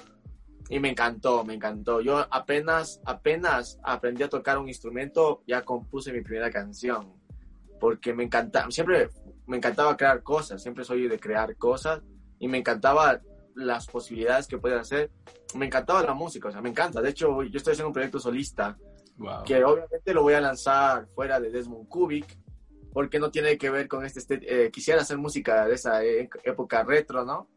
[0.70, 2.00] Y me encantó, me encantó.
[2.02, 7.14] Yo apenas, apenas aprendí a tocar un instrumento, ya compuse mi primera canción.
[7.80, 9.10] Porque me encantaba, siempre
[9.48, 12.02] me encantaba crear cosas, siempre soy de crear cosas.
[12.38, 13.20] Y me encantaba
[13.56, 15.12] las posibilidades que puedes hacer.
[15.56, 17.02] Me encantaba la música, o sea, me encanta.
[17.02, 18.78] De hecho, yo estoy haciendo un proyecto solista
[19.18, 19.44] Wow.
[19.44, 22.38] que obviamente lo voy a lanzar fuera de Desmond Kubik,
[22.94, 24.20] porque no tiene que ver con este...
[24.20, 27.50] este- eh, quisiera hacer música de esa e- época retro, ¿no?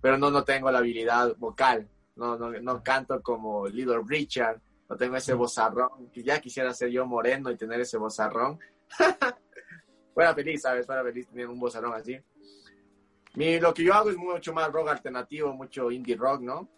[0.00, 4.96] Pero no, no tengo la habilidad vocal, no, no, no canto como Little Richard, no
[4.96, 8.58] tengo ese vozarrón, que ya quisiera ser yo moreno y tener ese vozarrón.
[10.14, 10.84] fuera feliz, ¿sabes?
[10.84, 12.18] Fuera feliz tener un vozarrón así.
[13.34, 16.68] Mi, lo que yo hago es mucho más rock alternativo, mucho indie rock, ¿no?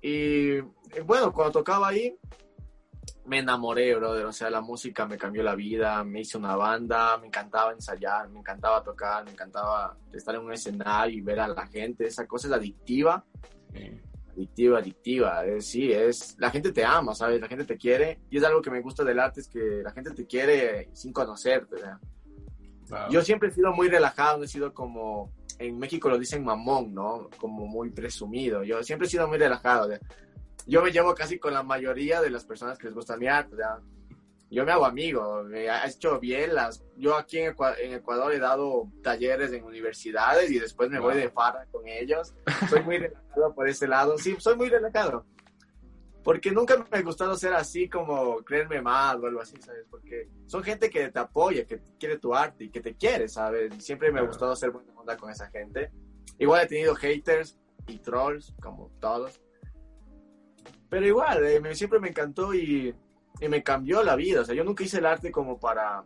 [0.00, 0.64] Y eh,
[1.04, 2.16] bueno, cuando tocaba ahí,
[3.26, 4.24] me enamoré, brother.
[4.24, 8.30] O sea, la música me cambió la vida, me hice una banda, me encantaba ensayar,
[8.30, 12.06] me encantaba tocar, me encantaba estar en un escenario y ver a la gente.
[12.06, 13.24] Esa cosa es adictiva,
[13.74, 14.00] Sí.
[14.34, 15.44] Adictiva, adictiva.
[15.46, 17.40] Es, sí, es, la gente te ama, ¿sabes?
[17.40, 18.20] La gente te quiere.
[18.30, 21.12] Y es algo que me gusta del arte, es que la gente te quiere sin
[21.12, 21.76] conocerte.
[22.88, 23.10] Wow.
[23.10, 26.94] Yo siempre he sido muy relajado, no he sido como, en México lo dicen mamón,
[26.94, 27.30] ¿no?
[27.38, 28.62] Como muy presumido.
[28.62, 29.90] Yo siempre he sido muy relajado.
[30.66, 33.56] Yo me llevo casi con la mayoría de las personas que les gusta mi arte,
[33.58, 33.78] ¿ya?
[34.54, 36.84] Yo me hago amigo, me ha hecho bien las...
[36.96, 41.14] Yo aquí en Ecua- en Ecuador he dado talleres en universidades y después me voy
[41.14, 41.22] Wow.
[41.22, 42.34] de farra con ellos.
[42.70, 44.16] Soy muy relajado por ese lado.
[44.16, 45.26] Sí, soy muy relajado.
[46.22, 49.84] Porque nunca me ha gustado ser así como creerme mal o algo así, ¿sabes?
[49.90, 53.74] Porque son gente que te apoya, que quiere tu arte y que te quiere, ¿sabes?
[53.76, 55.90] Y siempre me ha gustado ser buena onda con esa gente.
[56.38, 59.38] Igual he tenido haters y trolls, como todos.
[60.88, 62.94] Pero igual, eh, me- siempre me encantó y,
[63.40, 64.40] y me cambió la vida.
[64.42, 66.04] O sea, yo nunca hice el arte como para,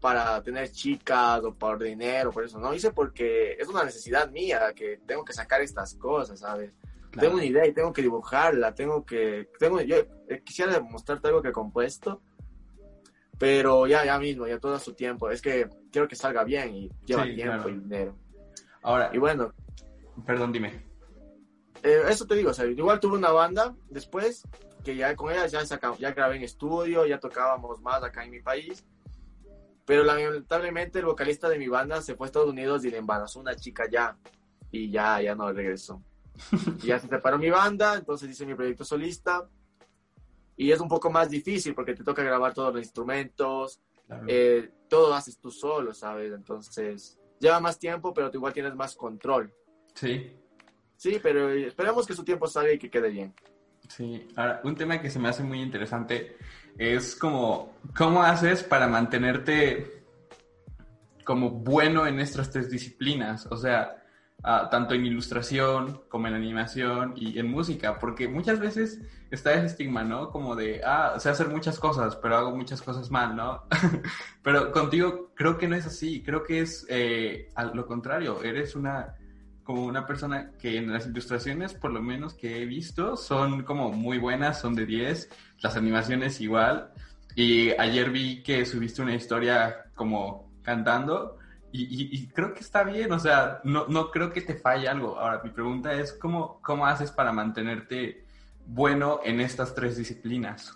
[0.00, 2.58] para tener chicas o por dinero, por eso.
[2.58, 6.72] No, hice porque es una necesidad mía, que tengo que sacar estas cosas, ¿sabes?
[7.10, 7.28] Claro.
[7.28, 9.48] Tengo una idea y tengo que dibujarla, tengo que...
[9.58, 9.96] Tengo, yo
[10.28, 12.20] eh, quisiera mostrarte algo que he compuesto,
[13.38, 15.30] pero ya, ya mismo, ya todo su tiempo.
[15.30, 17.68] Es que quiero que salga bien y lleva Sí, tiempo claro.
[17.70, 18.16] y dinero.
[18.82, 19.52] Ahora, Y bueno,
[20.26, 20.84] perdón, dime.
[21.82, 24.42] eh, eso te digo, o sea, igual tuve una banda después,
[24.86, 28.30] que ya con ella ya, sacamos, ya grabé en estudio, ya tocábamos más acá en
[28.30, 28.86] mi país.
[29.84, 33.40] Pero lamentablemente el vocalista de mi banda se fue a Estados Unidos y le embarazó
[33.40, 34.16] una chica ya.
[34.70, 36.02] Y ya, ya no regresó.
[36.82, 39.48] Y ya se separó mi banda, entonces hice mi proyecto solista.
[40.56, 44.24] Y es un poco más difícil porque te toca grabar todos los instrumentos, Claro.
[44.28, 46.32] eh, todo haces tú solo, ¿sabes?
[46.32, 49.52] Entonces lleva más tiempo, pero tú igual tienes más control.
[49.94, 50.32] Sí,
[50.98, 53.34] Sí, pero esperemos que su tiempo salga y que quede bien.
[53.88, 54.28] Sí.
[54.36, 56.36] Ahora, un tema que se me hace muy interesante
[56.78, 60.04] es como, ¿cómo haces para mantenerte
[61.24, 63.46] como bueno en estas tres disciplinas?
[63.50, 64.04] O sea,
[64.42, 69.66] ah, tanto en ilustración como en animación y en música, porque muchas veces está ese
[69.66, 70.30] estigma, ¿no?
[70.30, 73.64] Como de, ah, sé hacer muchas cosas, pero hago muchas cosas mal, ¿no?
[74.42, 79.14] pero contigo creo que no es así, creo que es eh, lo contrario, eres una
[79.66, 83.90] como una persona que en las ilustraciones, por lo menos que he visto, son como
[83.90, 85.28] muy buenas, son de 10,
[85.60, 86.92] las animaciones igual,
[87.34, 91.38] y ayer vi que subiste una historia como cantando,
[91.72, 94.88] y, y- y creo que está bien, o sea, no, no creo que te falle
[94.88, 95.18] algo.
[95.18, 98.24] Ahora, mi pregunta es, ¿cómo, cómo haces para mantenerte
[98.66, 100.72] bueno en estas tres disciplinas?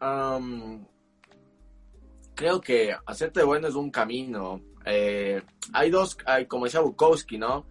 [0.00, 0.86] Am,
[2.34, 4.60] creo que hacerte bueno es un camino.
[4.84, 5.42] Eh,
[5.72, 7.66] hay dos, hay, como decía Bukowski, ¿no?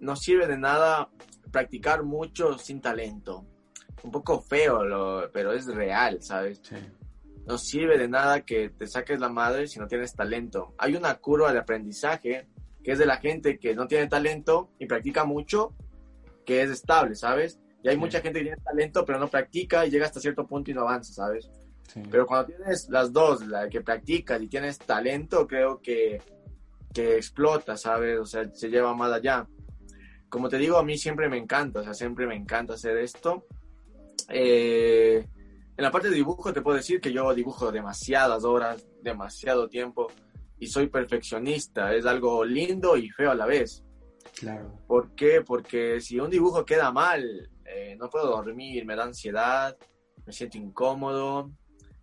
[0.00, 1.08] No sirve de nada
[1.50, 3.44] practicar mucho sin talento.
[4.02, 6.60] Un poco feo, lo- pero es real, ¿sabes?
[6.62, 6.76] Sí,
[7.46, 10.74] No sirve de nada que te saques la madre si no tienes talento.
[10.78, 12.46] Hay una curva de aprendizaje
[12.82, 15.72] que es de la gente que no tiene talento y practica mucho,
[16.44, 17.58] que es estable, ¿sabes?
[17.82, 18.00] Y hay Sí.
[18.00, 20.82] mucha gente que tiene talento pero no practica y llega hasta cierto punto y no
[20.82, 21.48] avanza, ¿sabes?
[21.88, 22.02] sí.
[22.10, 26.20] Pero cuando tienes las dos, la que practicas y tienes talento, creo que,
[26.96, 28.18] que explota, ¿sabes?
[28.18, 29.46] O sea, se lleva más allá.
[30.30, 33.44] Como te digo, a mí siempre me encanta, o sea, siempre me encanta hacer esto.
[34.30, 35.26] Eh,
[35.76, 40.06] en la parte de dibujo te puedo decir que yo dibujo demasiadas horas, demasiado tiempo
[40.58, 41.94] y soy perfeccionista.
[41.94, 43.84] Es algo lindo y feo a la vez.
[44.34, 44.80] Claro.
[44.86, 45.42] ¿Por qué?
[45.42, 49.76] Porque si un dibujo queda mal, eh, no puedo dormir, me da ansiedad,
[50.24, 51.50] me siento incómodo.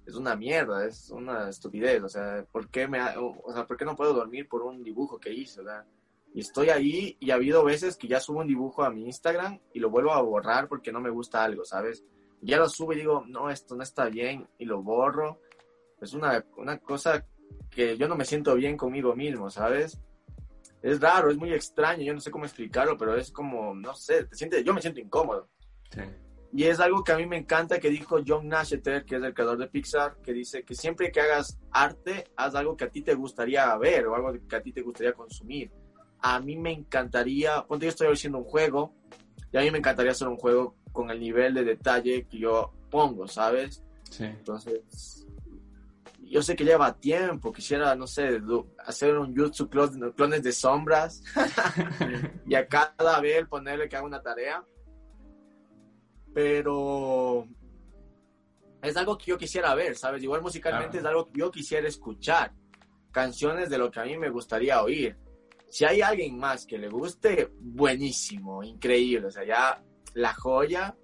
[0.06, 2.04] Es una mierda, es una estupidez.
[2.04, 4.84] O sea, ¿por qué, me ha- o sea, ¿por qué no puedo dormir por un
[4.84, 5.62] dibujo que hice?
[5.62, 5.86] o sea?
[6.34, 9.60] Y estoy ahí y ha habido veces que ya subo un dibujo a mi Instagram
[9.74, 12.04] y lo vuelvo a borrar porque no me gusta algo, ¿sabes?
[12.42, 15.40] Ya lo subo y digo, no, esto no está bien y lo borro.
[16.02, 17.26] Es una, una cosa
[17.70, 20.00] que yo no me siento bien conmigo mismo, ¿sabes?
[20.82, 24.26] es raro, es muy extraño, yo no sé cómo explicarlo, pero es como, no sé,
[24.26, 25.48] te sientes, yo me siento incómodo.
[25.90, 26.02] Sí.
[26.56, 29.34] Y es algo que a mí me encanta que dijo John Lasseter, que es el
[29.34, 33.02] creador de Pixar, que dice que siempre que hagas arte, haz algo que a ti
[33.02, 35.72] te gustaría ver o algo que a ti te gustaría consumir.
[36.26, 38.94] a mí me encantaría, cuando yo estoy haciendo un juego,
[39.52, 42.72] y a mí me encantaría hacer un juego con el nivel de detalle que yo
[42.90, 43.84] pongo, ¿sabes?
[44.10, 44.24] Sí.
[44.24, 45.28] Entonces,
[46.22, 48.42] yo sé que lleva tiempo, quisiera, no sé,
[48.86, 49.70] hacer un YouTube
[50.16, 51.24] clones de sombras
[52.48, 54.64] y a cada vez ponerle que haga una tarea.
[56.34, 57.48] Pero
[58.82, 60.24] es algo que yo quisiera ver, ¿sabes?
[60.24, 62.54] Igual musicalmente es algo que yo quisiera escuchar.
[63.12, 65.18] Canciones de lo que a mí me gustaría oír.
[65.70, 69.28] Si hay alguien más que le guste, buenísimo, increíble.
[69.28, 70.96] O sea, ya la joya,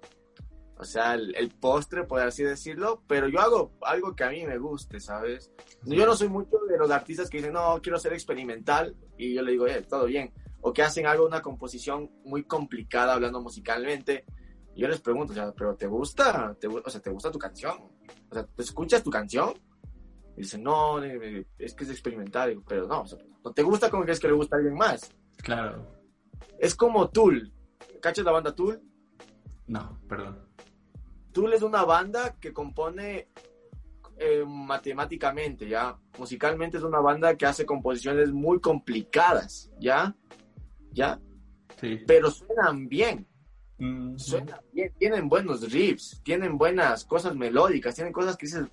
[0.76, 4.58] o sea, el, postre, por así decirlo, pero yo hago algo que a mí me
[4.58, 5.50] guste, ¿sabes?
[5.84, 9.42] Yo no soy mucho de los artistas que dicen, no, quiero ser experimental, y yo
[9.42, 10.32] le digo, eh, todo bien.
[10.62, 14.24] O que hacen algo, una composición muy complicada hablando musicalmente.
[14.80, 16.56] Yo les pregunto, o sea, ¿pero te gusta?
[16.56, 17.76] o sea, ¿te gusta tu canción?
[18.30, 19.52] O sea, ¿te escuchas tu canción?
[20.38, 22.62] Y dicen, no, es que es experimental.
[22.66, 25.14] pero no, o sea, ¿no te gusta como crees que le gusta a alguien más?
[25.42, 26.00] Claro.
[26.58, 27.52] Es como Tool.
[28.00, 28.80] ¿Cachas la banda Tool?
[29.66, 30.48] No, perdón.
[31.32, 33.28] Tool es una banda que compone
[34.16, 35.98] eh, matemáticamente, ¿ya?
[36.18, 40.16] Musicalmente es una banda que hace composiciones muy complicadas, ¿ya?
[40.90, 41.20] ¿Ya?
[41.78, 41.98] Sí.
[42.06, 43.26] Pero suenan bien.
[43.80, 48.66] Mm, Suenan bien, tienen buenos riffs, tienen buenas cosas melódicas, tienen cosas que dices,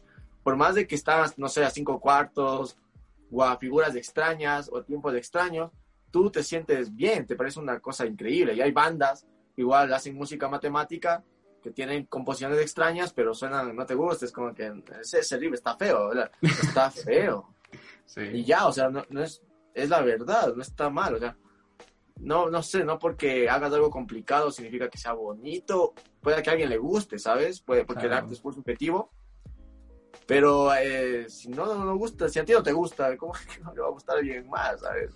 [0.44, 2.78] por más de que estás, no sé, a cinco cuartos,
[3.32, 5.72] o a figuras extrañas, o tiempos extraños,
[6.12, 8.54] tú te sientes bien, te parece una cosa increíble.
[8.54, 11.24] Y hay bandas, igual hacen música matemática,
[11.62, 15.54] que tienen composiciones extrañas, pero suenan, no te gusta, es como que ese, ese riff
[15.54, 17.54] está feo, está feo.
[18.34, 19.42] Y ya, o sea, no, es,
[19.74, 21.36] es la verdad, no está mal, o sea,
[22.20, 26.54] no, no sé, no porque hagas algo complicado significa que sea bonito, puede que a
[26.54, 27.62] alguien le guste, ¿sabes?
[27.62, 29.12] Puede, porque el arte es muy subjetivo,
[30.26, 33.62] pero eh, si no, no, no gusta, si a ti no te gusta, ¿cómo que
[33.62, 35.12] no le va a gustar a alguien más, ¿sabes?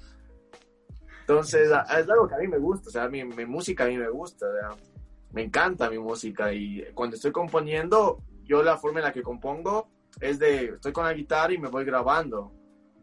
[1.22, 3.98] Entonces, es algo que a mí me gusta, o sea, mi, mi música a mí
[3.98, 4.46] me gusta,
[5.32, 9.90] me encanta mi música y cuando estoy componiendo, yo la forma en la que compongo
[10.20, 12.52] es de, estoy con la guitarra y me voy grabando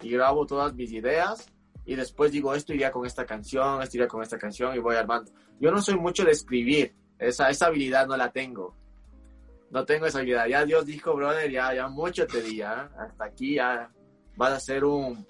[0.02, 1.46] y grabo todas mis ideas
[1.88, 4.94] y después digo, esto iría con esta canción, esto iría con esta canción y voy
[4.94, 5.32] armando.
[5.58, 8.76] Yo no soy mucho de escribir, esa, esa habilidad no la tengo.
[9.70, 10.46] No tengo esa habilidad.
[10.48, 13.90] Ya Dios dijo, brother, ya, ya mucho te di, hasta aquí ya
[14.36, 15.26] vas a ser un,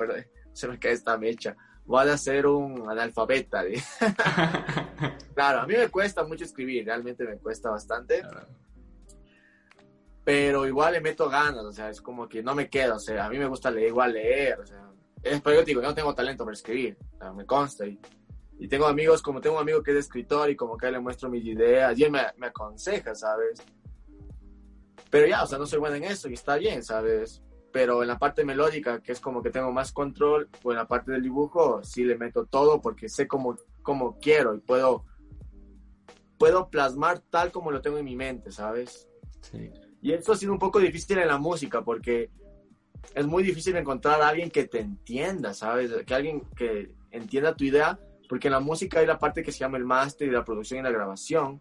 [0.52, 3.62] se me cae esta mecha, vas a ser un analfabeta.
[5.36, 8.20] claro, a mí me cuesta mucho escribir, realmente me cuesta bastante.
[10.24, 13.26] Pero igual le meto ganas, o sea, es como que no me quedo, o sea,
[13.26, 14.87] a mí me gusta leer, igual leer, o sea,
[15.30, 16.96] es, pero yo no tengo talento para escribir,
[17.34, 17.86] me consta.
[17.86, 17.98] Y,
[18.58, 21.28] y, tengo amigos, como tengo un amigo que es escritor y como que le muestro
[21.28, 23.62] mis ideas y él me, me aconseja, ¿sabes?
[25.10, 27.42] Pero ya, o sea, no soy bueno en eso y está bien, ¿sabes?
[27.72, 30.86] Pero en la parte melódica, que es como que tengo más control, o en la
[30.86, 35.04] parte del dibujo, sí le meto todo porque sé cómo, cómo quiero y puedo,
[36.38, 39.08] puedo plasmar tal como lo tengo en mi mente, ¿sabes?
[39.40, 39.70] Sí.
[40.00, 42.30] Y eso ha sido un poco difícil en la música porque
[43.14, 45.92] es muy difícil encontrar a alguien que te entienda, ¿sabes?
[46.06, 49.58] Que alguien que entienda tu idea, porque en la música hay la parte que se
[49.58, 51.60] llama el máster y la producción y la grabación.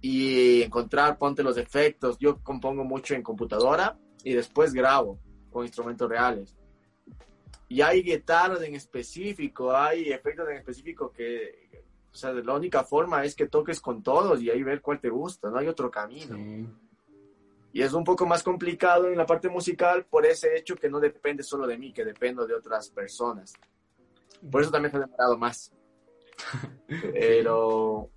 [0.00, 2.18] Y encontrar, ponte los efectos.
[2.18, 5.18] Yo compongo mucho en computadora y después grabo
[5.50, 6.56] con instrumentos reales.
[7.68, 11.68] Y hay guitarras en específico, hay efectos en específico que,
[12.12, 15.10] o sea, la única forma es que toques con todos y ahí ver cuál te
[15.10, 16.36] gusta, no hay otro camino.
[17.72, 21.00] Y es un poco más complicado en la parte musical por ese hecho que no
[21.00, 23.52] depende solo de mí, que dependo de otras personas.
[24.50, 25.72] Por eso también se ha demorado más.
[26.86, 28.10] Pero,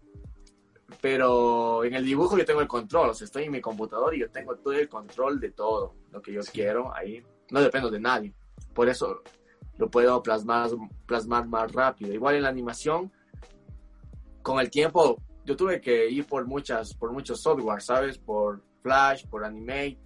[1.02, 4.20] pero en el dibujo yo tengo el control, o sea, estoy en mi computador y
[4.20, 7.24] yo tengo todo el control de todo lo que yo quiero ahí.
[7.50, 8.34] No dependo de nadie.
[8.74, 9.24] Por eso
[9.78, 10.70] lo puedo plasmar,
[11.06, 12.14] plasmar más rápido.
[12.14, 13.12] Igual en la animación,
[14.42, 18.18] con el tiempo, yo tuve que ir por muchas, por muchos software, ¿sabes?
[18.18, 20.00] Por Flash, por Animate,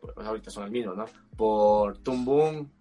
[0.00, 1.04] pues ahorita son el mismo, ¿no?
[1.36, 2.72] Por Toon Boom.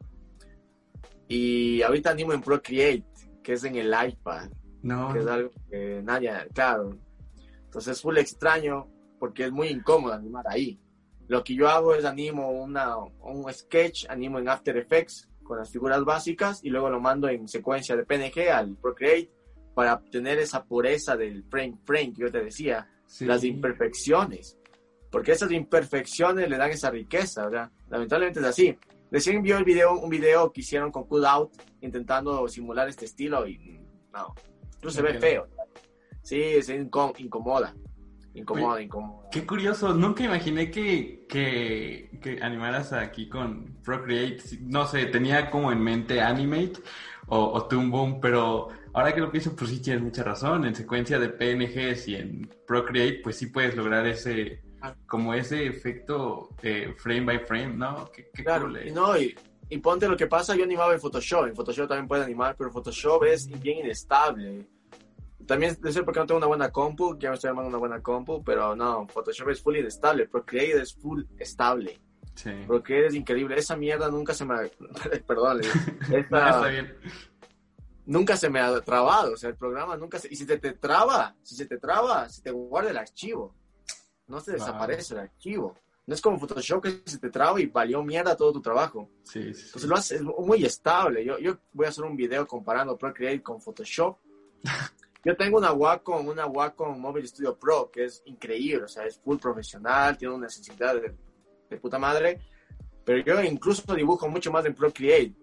[1.28, 3.06] Y ahorita animo en Procreate,
[3.44, 4.50] que es en el iPad.
[4.82, 5.14] No.
[5.14, 6.98] Que es algo que nadie, claro.
[7.66, 8.88] Entonces es full extraño
[9.20, 10.80] porque es muy incómodo animar ahí.
[11.28, 15.72] Lo que yo hago es animo una, un sketch, animo en After Effects con las
[15.72, 19.32] figuras básicas y luego lo mando en secuencia de PNG al Procreate
[19.74, 23.26] para obtener esa pureza del frame frame que yo te decía, Sí.
[23.26, 24.58] las imperfecciones
[25.12, 27.70] porque esas imperfecciones le dan esa riqueza, ¿verdad?
[27.90, 28.78] Lamentablemente es así.
[29.12, 31.52] Recién vio el video, un video que hicieron con Cut Out
[31.82, 33.82] intentando simular este estilo y
[34.14, 34.34] no,
[34.76, 35.48] incluso se ve feo.
[36.24, 37.76] Sí, se incomoda,
[38.34, 39.30] incomoda, Oye, incomoda.
[39.32, 44.42] Qué curioso, nunca imaginé que, que, que animaras aquí con Procreate.
[44.62, 46.74] No sé, tenía como en mente Animate
[47.28, 50.66] o, o Toon Boom, pero ahora que lo pienso, pues sí tienes mucha razón.
[50.66, 54.62] En secuencia de PNGs y en Procreate, pues sí puedes lograr ese.
[55.08, 58.10] Como ese efecto de frame by frame, ¿no?
[58.12, 58.92] Qué, qué Claro, cool, eh.
[58.92, 59.36] no, y,
[59.70, 62.72] y ponte lo que pasa, yo animaba en Photoshop, en Photoshop también puedes animar, pero
[62.72, 64.68] Photoshop es bien inestable.
[65.48, 68.02] También debe ser porque no tengo una buena compu, ya me estoy armando una buena
[68.02, 72.00] compu, pero no, Photoshop es full inestable, Procreate es full estable.
[72.36, 72.52] Sí.
[72.68, 74.62] Procreate es increíble, esa mierda nunca se me ha...
[75.28, 75.62] Perdón,
[76.14, 76.96] esta- está bien.
[78.06, 80.28] nunca se me ha trabado, o sea, el programa nunca se...
[80.32, 83.56] Y si te, te traba, si se te traba, se te guarda el archivo,
[84.32, 85.78] no se desaparece el archivo.
[86.08, 89.10] No es como Photoshop que se te traba y valió mierda todo tu trabajo.
[89.24, 89.66] Sí, sí, sí.
[89.68, 91.24] Entonces lo hace es muy estable.
[91.24, 94.18] Yo, yo voy a hacer un video comparando Procreate con Photoshop.
[95.24, 99.20] Yo tengo una Wacom, una Wacom Mobile Studio Pro que es increíble, o sea, es
[99.20, 101.16] full profesional, tiene una sensibilidad de,
[101.70, 102.40] de puta madre.
[103.06, 105.36] Pero yo incluso dibujo mucho más en Procreate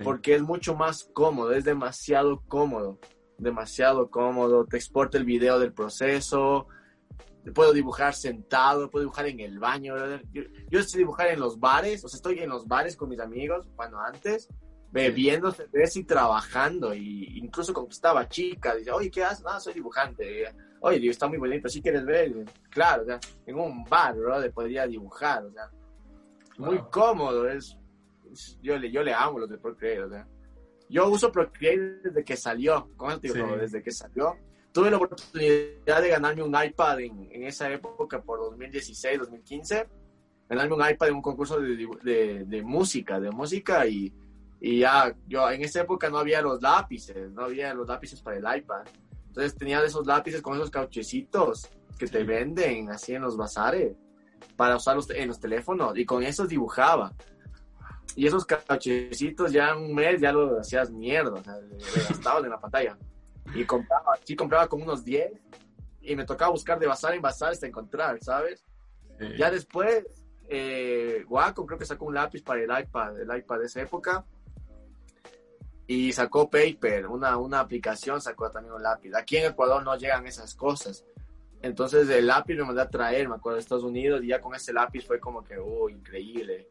[0.00, 0.04] Sí.
[0.04, 2.98] porque es mucho más cómodo, es demasiado cómodo,
[3.36, 4.64] demasiado cómodo.
[4.64, 6.68] Te exporta el video del proceso,
[7.54, 9.94] puedo dibujar sentado, puedo dibujar en el baño.
[9.94, 10.24] brother.
[10.32, 13.20] Yo, yo sé dibujar en los bares, o sea, estoy en los bares con mis
[13.20, 14.48] amigos, bueno, antes,
[14.92, 19.44] bebiendo cerveza y trabajando, y incluso conquistaba chicas, dice, oye, ¿qué haces?
[19.44, 20.52] No, soy dibujante.
[20.80, 22.32] Oye, digo, está muy bonito, ¿sí quieres ver?
[22.70, 25.70] Claro, o sea, en un bar, bro, podría dibujar, o sea,
[26.58, 26.90] muy Wow.
[26.90, 27.76] cómodo, es,
[28.32, 30.26] es- yo, le, yo le amo los de Procreate, o sea.
[30.88, 33.28] Yo uso Procreate desde que salió, con el Sí.
[33.60, 34.34] desde que salió.
[34.72, 39.88] Tuve la oportunidad de ganarme un iPad en, en esa época, por 2016, 2015.
[40.48, 44.12] Ganarme un iPad en un concurso de, de, de música, de música y,
[44.60, 48.36] y ya, yo en esa época no había los lápices, no había los lápices para
[48.36, 48.84] el iPad.
[49.28, 51.68] Entonces tenía esos lápices con esos cauchecitos
[51.98, 53.96] que te venden así en los bazares
[54.56, 57.12] para usarlos en los teléfonos y con esos dibujaba.
[58.16, 61.76] Y esos cauchecitos ya en un mes ya lo hacías mierda, o sea, le
[62.08, 62.98] gastabas en la pantalla.
[63.54, 65.32] Y compraba, sí compraba como unos 10
[66.02, 68.64] y me tocaba buscar de bazar en bazar hasta encontrar, ¿sabes?
[69.18, 69.26] Sí.
[69.36, 70.04] Ya después,
[70.48, 74.24] eh, Wacom creo que sacó un lápiz para el iPad, el iPad de esa época.
[75.86, 79.12] Y sacó Paper, una, una aplicación sacó también un lápiz.
[79.14, 81.04] Aquí en Ecuador no llegan esas cosas.
[81.62, 84.54] Entonces el lápiz me mandé a traer, me acuerdo, de Estados Unidos, y ya con
[84.54, 86.68] ese lápiz fue como que, oh, increíble.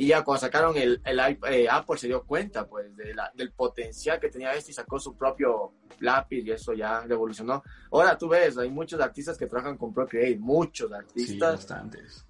[0.00, 1.20] Y ya cuando sacaron el, el
[1.50, 4.98] eh, Apple se dio cuenta, pues, de la- del potencial que tenía este y sacó
[4.98, 7.62] su propio lápiz y eso ya revolucionó.
[7.92, 12.26] Ahora tú ves, hay muchos artistas que trabajan con Procreate, muchos Sí, artistas bastantes.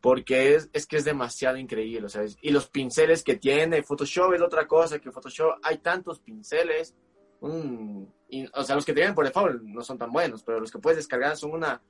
[0.00, 2.36] porque es, es que es demasiado increíble, ¿sabes?
[2.42, 6.94] Y los pinceles que tiene, Photoshop es otra cosa, que Photoshop hay tantos pinceles,
[7.40, 10.60] un- y- o sea, los que te vienen por default no son tan buenos, pero
[10.60, 11.82] los que puedes descargar son una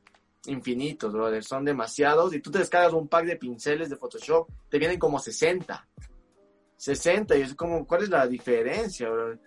[0.47, 4.78] infinitos, brother, son demasiados, y tú te descargas un pack de pinceles de Photoshop, te
[4.78, 5.88] vienen como 60,
[6.76, 9.40] 60, y es como, ¿cuál es la diferencia, brother?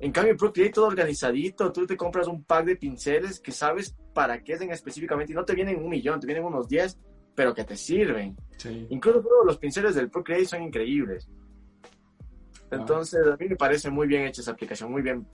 [0.00, 3.94] En cambio, en Procreate todo organizadito, tú te compras un pack de pinceles que sabes
[4.14, 6.98] para qué es en específicamente, y no te vienen un millón, te vienen unos 10,
[7.34, 8.36] pero que te sirven.
[8.56, 8.86] Sí.
[8.90, 11.28] Incluso los pinceles del Procreate son increíbles.
[12.70, 15.26] Entonces, a mí me parece muy bien hecha esa aplicación, muy bien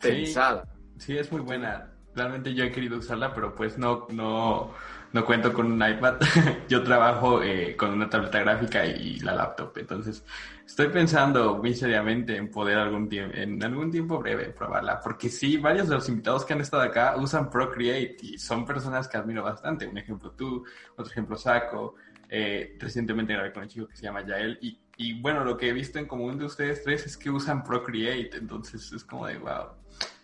[0.00, 0.66] pensada.
[0.98, 1.91] Sí, es muy buena.
[2.14, 4.74] Realmente yo he querido usarla, pero pues no, no,
[5.12, 6.16] no cuento con un iPad.
[6.68, 9.76] yo trabajo eh, con una tableta gráfica y la laptop.
[9.78, 10.24] Entonces,
[10.66, 15.00] estoy pensando muy seriamente en poder algún tiempo, en algún tiempo breve probarla.
[15.00, 19.08] Porque sí, varios de los invitados que han estado acá usan Procreate y son personas
[19.08, 19.86] que admiro bastante.
[19.86, 20.64] Un ejemplo tú,
[20.96, 21.94] otro ejemplo Saco.
[22.28, 25.68] Eh, recientemente grabé con un chico que se llama Yael y, y bueno, lo que
[25.68, 28.36] he visto en común de ustedes tres es que usan Procreate.
[28.36, 29.68] Entonces, es como de wow.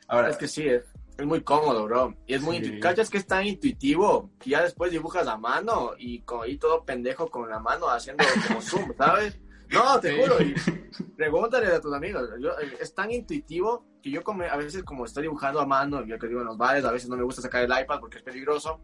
[0.08, 0.84] Ahora, Es que sí, es,
[1.18, 2.14] es muy cómodo, bro.
[2.26, 2.78] Y es muy Sí.
[2.80, 6.84] ¿Cachas que es tan intuitivo que ya después dibujas a mano y, con, y todo
[6.84, 9.38] pendejo con la mano haciendo como zoom, ¿sabes?
[9.68, 10.20] No, te Sí.
[10.22, 10.40] juro.
[10.40, 10.54] Y
[11.16, 12.30] pregúntale a tus amigos.
[12.40, 16.04] Yo, eh, es tan intuitivo que yo como, a veces como estoy dibujando a mano,
[16.06, 18.18] yo que digo en los bares, a veces no me gusta sacar el iPad porque
[18.18, 18.80] es peligroso.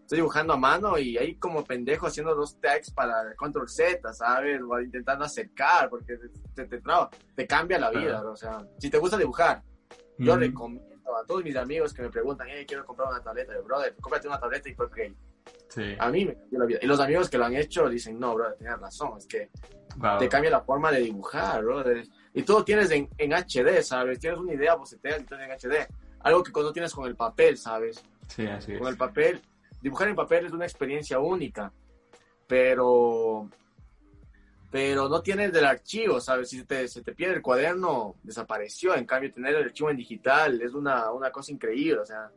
[0.00, 4.58] Estoy dibujando a mano y ahí como pendejo haciendo dos tags para control Z, ¿sabes?
[4.66, 7.10] O intentando acercar porque te, te, te traba.
[7.36, 8.32] Te cambia la vida, bro.
[8.32, 9.62] O sea, si te gusta dibujar,
[10.18, 13.54] yo mm, recomiendo a todos mis amigos que me preguntan, hey, quiero comprar una tableta.
[13.54, 15.16] Yo, brother, cómprate una tableta y Procreate.
[15.68, 16.78] sí, A mí me cambió la vida.
[16.82, 19.18] Y los amigos que lo han hecho dicen, no, brother, tienes razón.
[19.18, 19.50] Es que
[19.96, 20.18] wow.
[20.18, 22.04] te cambia la forma de dibujar, brother.
[22.34, 24.18] Y todo tienes en, en HD, ¿sabes?
[24.18, 25.88] Tienes una idea, boceteas y todo en HD.
[26.20, 28.02] Algo que cuando tienes con el papel, ¿sabes?
[28.28, 28.78] Sí, así es.
[28.78, 29.40] Con el papel,
[29.80, 31.72] dibujar en papel es una experiencia única.
[32.46, 33.48] Pero
[34.70, 36.50] pero no tienes del archivo, ¿sabes?
[36.50, 38.94] Si se te, se te pierde el cuaderno, desapareció.
[38.94, 42.30] En cambio, tener el archivo en digital es una, una cosa increíble, o sea.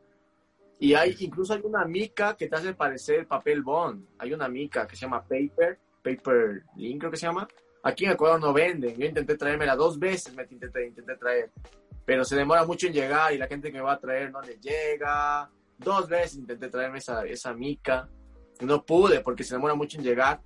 [0.80, 4.08] Y hay, incluso hay una mica que te hace parecer papel bond.
[4.18, 7.48] Hay una mica que se llama Paper, Paper Link creo que se llama,
[7.84, 8.96] Aquí en Ecuador no venden.
[8.98, 11.52] Yo intenté traérmela dos veces, me intenté, intenté traer.
[12.06, 14.42] Pero se demora mucho en llegar y la gente que me va a traer no
[14.42, 15.50] le llega.
[15.78, 18.08] Dos veces intenté traerme esa, esa mica.
[18.62, 20.42] No pude porque se demora mucho en llegar.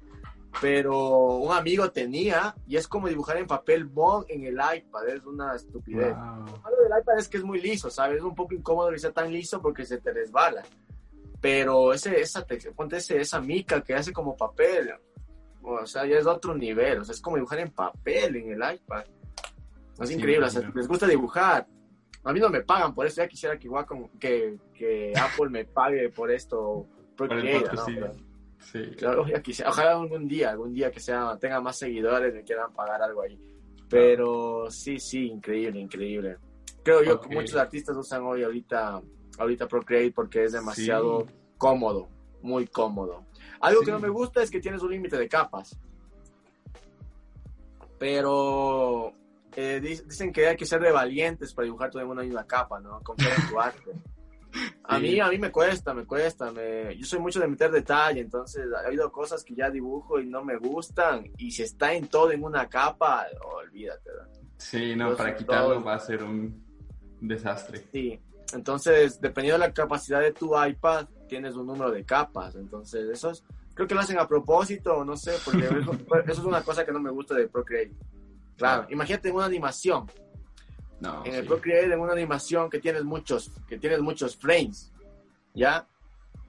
[0.62, 5.08] Pero un amigo tenía y es como dibujar en papel bond en el iPad.
[5.10, 6.16] Es una estupidez.
[6.16, 6.46] Wow.
[6.46, 8.18] Lo malo del iPad es que es muy liso, ¿sabes?
[8.18, 10.64] Es un poco incómodo que sea tan liso porque se te resbala.
[11.42, 12.46] Pero ese, esa,
[12.76, 14.94] ponte ese, esa mica que hace como papel.
[15.62, 17.00] O sea, ya es otro nivel.
[17.00, 19.04] O sea, es como dibujar en papel en el iPad.
[20.00, 20.48] Es Sí, increíble.
[20.48, 21.68] O sea, les gusta dibujar.
[22.24, 23.18] A mí no me pagan por eso.
[23.22, 26.88] Ya quisiera que con- que, que Apple me pague por esto.
[27.16, 27.66] Por el Procreate, ¿no?
[27.70, 28.12] patrocinio.
[28.72, 28.82] Sí.
[28.98, 29.70] Claro, quisiera.
[29.72, 33.22] Ojalá algún día, algún día que sea, tenga más seguidores y me quieran pagar algo
[33.22, 33.40] ahí.
[33.90, 36.38] Pero sí, sí, increíble, increíble.
[36.84, 39.02] Creo yo que muchos artistas usan hoy ahorita,
[39.38, 41.34] ahorita Procreate porque es demasiado Sí.
[41.58, 42.10] cómodo,
[42.42, 43.26] muy cómodo.
[43.62, 43.86] Algo Sí.
[43.86, 45.78] que no me gusta es que tienes un límite de capas.
[47.98, 49.14] Pero
[49.56, 52.46] eh, di- dicen que hay que ser de valientes para dibujar todo en una misma
[52.46, 53.00] capa, ¿no?
[53.02, 53.92] Confiar en tu arte.
[54.84, 56.52] A mí, a mí me cuesta, me cuesta.
[56.52, 56.96] Me...
[56.96, 60.44] Yo soy mucho de meter detalle, entonces ha habido cosas que ya dibujo y no
[60.44, 61.32] me gustan.
[61.38, 64.10] Y si está en todo en una capa, olvídate.
[64.10, 64.30] ¿verdad?
[64.58, 65.88] Sí, no, para quitarlo todos.
[65.88, 66.64] va a ser un
[67.20, 67.84] desastre.
[67.92, 68.20] Sí.
[68.54, 72.56] Entonces, dependiendo de la capacidad de tu iPad, tienes un número de capas.
[72.56, 73.44] Entonces, eso es,
[73.74, 76.92] creo que lo hacen a propósito, no sé, porque eso, eso es una cosa que
[76.92, 77.96] no me gusta de Procreate.
[78.58, 80.06] Claro, imagínate una animación.
[81.00, 81.38] No, en sí.
[81.40, 84.92] el Procreate en una animación que tienes muchos que tienes muchos frames
[85.54, 85.86] ya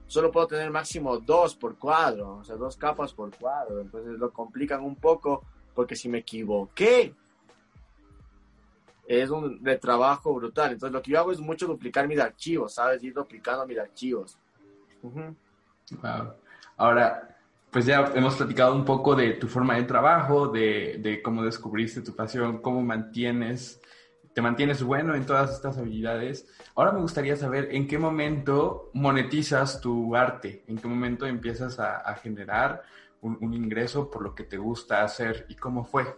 [0.07, 4.31] solo puedo tener máximo dos por cuadro o sea dos capas por cuadro entonces lo
[4.31, 5.43] complican un poco
[5.75, 7.13] porque si me equivoqué
[9.05, 12.73] es un de trabajo brutal entonces lo que yo hago es mucho duplicar mis archivos
[12.73, 14.37] sabes ir duplicando mis archivos
[15.03, 15.35] Ujú.
[16.01, 16.33] Wow.
[16.77, 17.37] Ahora,
[17.71, 22.01] pues ya hemos platicado un poco de tu forma de trabajo, de, de cómo descubriste
[22.01, 23.81] tu pasión, cómo mantienes,
[24.37, 26.47] te mantienes bueno en todas estas habilidades.
[26.75, 32.13] Ahora me gustaría saber en qué momento monetizas tu arte, en qué momento empiezas a,
[32.21, 32.83] generar
[33.21, 36.15] un, ingreso por lo que te gusta hacer y cómo fue.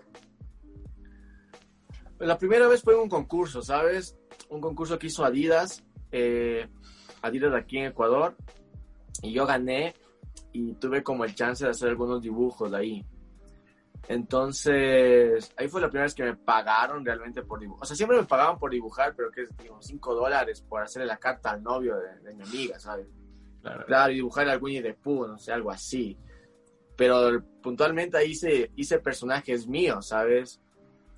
[2.19, 4.17] La primera vez fue en un concurso, ¿sabes?
[4.49, 6.67] Un concurso que hizo Adidas, eh,
[7.21, 8.35] Adidas aquí en Ecuador,
[9.21, 9.93] y yo gané
[10.51, 13.05] y tuve como el chance de hacer algunos dibujos ahí.
[14.07, 17.83] Entonces, ahí fue la primera vez que me pagaron realmente por dibujar.
[17.83, 21.07] O sea, siempre me pagaban por dibujar, pero que es, digo, 5 dólares por hacerle
[21.07, 23.07] la carta al novio de, de mi amiga, ¿sabes?
[23.61, 23.85] Claro.
[23.85, 26.17] Claro, y dibujar al Winnie the Pooh, no sé, algo así.
[26.95, 30.59] Pero puntualmente ahí hice, hice personajes míos, ¿sabes?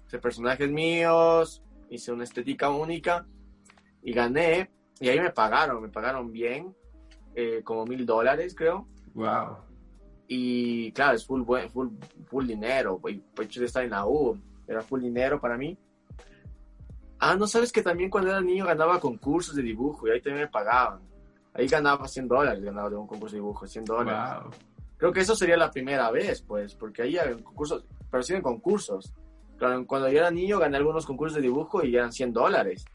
[0.07, 3.25] Hice personajes míos, hice una estética única
[4.03, 4.69] y gané.
[4.99, 6.75] Y ahí me pagaron, me pagaron bien,
[7.35, 8.87] eh, como mil dólares, creo.
[9.13, 9.70] Wow.
[10.33, 11.89] Y claro, es full, full,
[12.25, 13.21] full dinero, güey.
[13.41, 15.77] Hecho de estar en la U, era full dinero para mí.
[17.19, 20.45] Ah, no sabes que también cuando era niño ganaba concursos de dibujo y ahí también
[20.45, 21.01] me pagaban.
[21.53, 24.43] Ahí ganaba 100 dólares, ganaba de un concurso de dibujo, 100 dólares.
[24.43, 24.51] Wow.
[24.95, 28.41] Creo que eso sería la primera vez, pues, porque ahí hay concursos, pero sí en
[28.41, 29.13] concursos.
[29.57, 32.85] Claro, cuando yo era niño gané algunos concursos de dibujo y eran 100 dólares.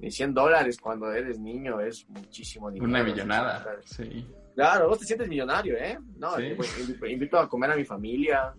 [0.00, 2.90] Y 100 dólares cuando eres niño es muchísimo dinero.
[2.90, 3.64] Una millonada.
[3.84, 4.26] Sí.
[4.54, 5.98] Claro, vos te sientes millonario, ¿eh?
[6.16, 6.52] No, Sí.
[6.56, 8.54] pues, invito, invito a comer a mi familia.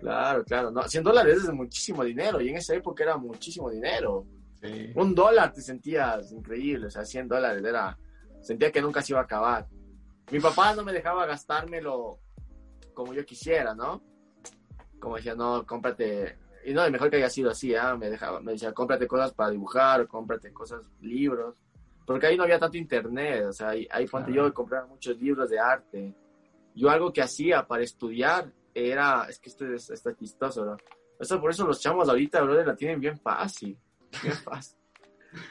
[0.00, 0.70] Claro, claro.
[0.70, 4.26] No, 100 dólares es muchísimo dinero y en esa época era muchísimo dinero.
[4.62, 4.92] Sí.
[4.94, 7.96] Un dólar te sentías increíble, o sea, 100 dólares era...
[8.42, 9.66] Sentía que nunca se iba a acabar.
[10.30, 12.18] Mi papá no me dejaba gastármelo
[12.94, 14.02] como yo quisiera, ¿no?
[14.98, 16.38] Como decía, no, cómprate...
[16.64, 17.96] Y no, y mejor que haya sido así, ¿ah?
[17.96, 21.56] Me, dejaba, me decía, cómprate cosas para dibujar, cómprate cosas, libros.
[22.06, 25.58] Porque ahí no había tanto internet, o sea, ahí, ahí yo compraba muchos libros de
[25.58, 26.14] arte.
[26.74, 30.76] Yo algo que hacía para estudiar era, es que esto es, está chistoso, ¿no?
[31.18, 33.78] Eso, por eso los chamos ahorita, brother, la tienen bien fácil,
[34.22, 34.76] bien fácil.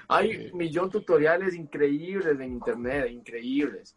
[0.09, 0.51] Hay Ok.
[0.53, 3.93] un millón de tutoriales increíbles en internet, increíbles.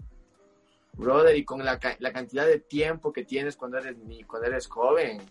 [0.95, 3.97] Brother, y con la, la cantidad de tiempo que tienes cuando eres,
[4.27, 5.23] cuando eres joven.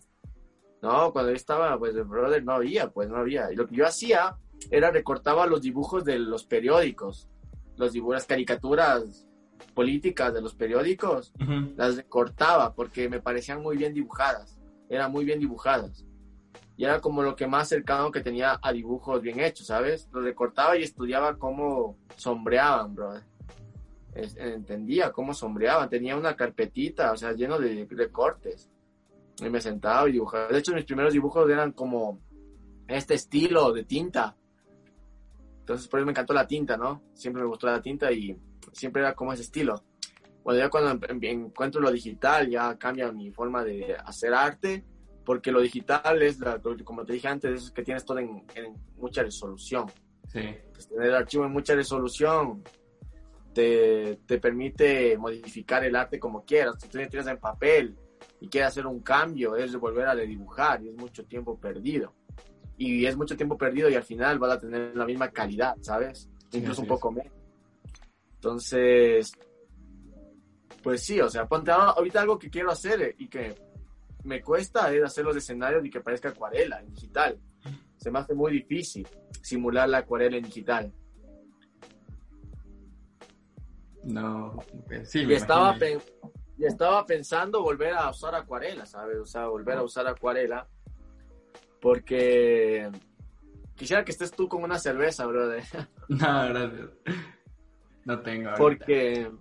[0.81, 3.51] No, cuando yo estaba, pues, brother, no había, pues, no había.
[3.51, 4.35] Y lo que yo hacía
[4.69, 7.29] era recortaba los dibujos de los periódicos,
[7.77, 9.27] los dibujos, las caricaturas
[9.73, 11.33] políticas de los periódicos,
[11.75, 14.59] las recortaba porque me parecían muy bien dibujadas,
[14.89, 16.05] eran muy bien dibujadas.
[16.77, 20.09] Y era como lo que más cercano que tenía a dibujos bien hechos, ¿sabes?
[20.11, 23.23] Los recortaba y estudiaba cómo sombreaban, brother.
[24.13, 28.69] Entendía cómo sombreaban, tenía una carpetita, o sea, lleno de recortes.
[29.39, 30.47] Y me sentaba y dibujaba.
[30.47, 32.21] De hecho, mis primeros dibujos eran como
[32.87, 34.35] este estilo de tinta.
[35.59, 37.03] Entonces, por eso me encantó la tinta, ¿no?
[37.13, 38.37] Siempre me gustó la tinta y
[38.73, 39.83] siempre era como ese estilo.
[40.43, 44.83] Bueno, ya cuando em- em- encuentro lo digital, ya cambia mi forma de hacer arte
[45.25, 48.43] porque lo digital es, la, como te dije antes, es que tienes todo en,
[48.97, 49.85] mucha resolución.
[50.27, 50.41] Sí.
[50.73, 52.63] Pues tener el archivo en mucha resolución
[53.53, 56.77] te, te, permite modificar el arte como quieras.
[56.79, 57.95] Tú tienes en papel
[58.41, 62.15] y quieres hacer un cambio, es volver a dibujar y es mucho tiempo perdido.
[62.75, 66.27] Y es mucho tiempo perdido y al final vas a tener la misma calidad, ¿sabes?
[66.51, 67.31] Incluso un poco menos.
[68.33, 69.31] Entonces,
[70.81, 73.53] pues sí, o sea, ponte ahorita algo que quiero hacer y que
[74.23, 77.39] me cuesta es hacer los escenarios y que parezca acuarela en digital.
[77.97, 79.07] Se me hace muy difícil
[79.43, 80.91] simular la acuarela en digital.
[84.03, 84.57] No,
[85.03, 85.77] sí, y estaba,
[86.61, 89.17] y estaba pensando volver a usar acuarela, ¿sabes?
[89.17, 90.67] O sea, volver a usar acuarela.
[91.81, 92.87] Porque
[93.75, 95.63] quisiera que estés tú con una cerveza, brother.
[96.07, 96.89] No, gracias.
[98.05, 98.51] No tengo.
[98.57, 99.31] Porque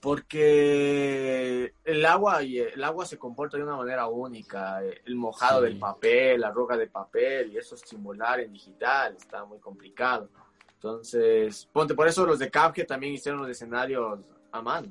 [0.00, 4.82] porque el agua y el agua se comporta de una manera única.
[4.82, 9.60] El mojado del papel, la roca de papel y eso simular en digital está muy
[9.60, 10.28] complicado.
[10.74, 14.20] Entonces, ponte, por eso los de Capge también hicieron los escenarios
[14.58, 14.88] a mano.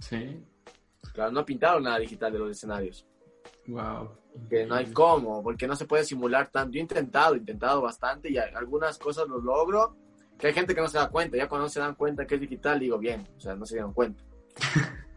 [0.00, 0.44] Sí.
[1.12, 3.06] Claro, no pintaron nada digital de los escenarios.
[3.66, 4.10] Wow.
[4.48, 6.72] Que no hay cómo, porque no se puede simular tanto.
[6.72, 9.96] Yo he intentado, he intentado bastante y algunas cosas lo logro.
[10.38, 11.36] Que hay gente que no se da cuenta.
[11.36, 13.92] Ya cuando se dan cuenta que es digital, digo bien, o sea, no se dieron
[13.92, 14.22] cuenta.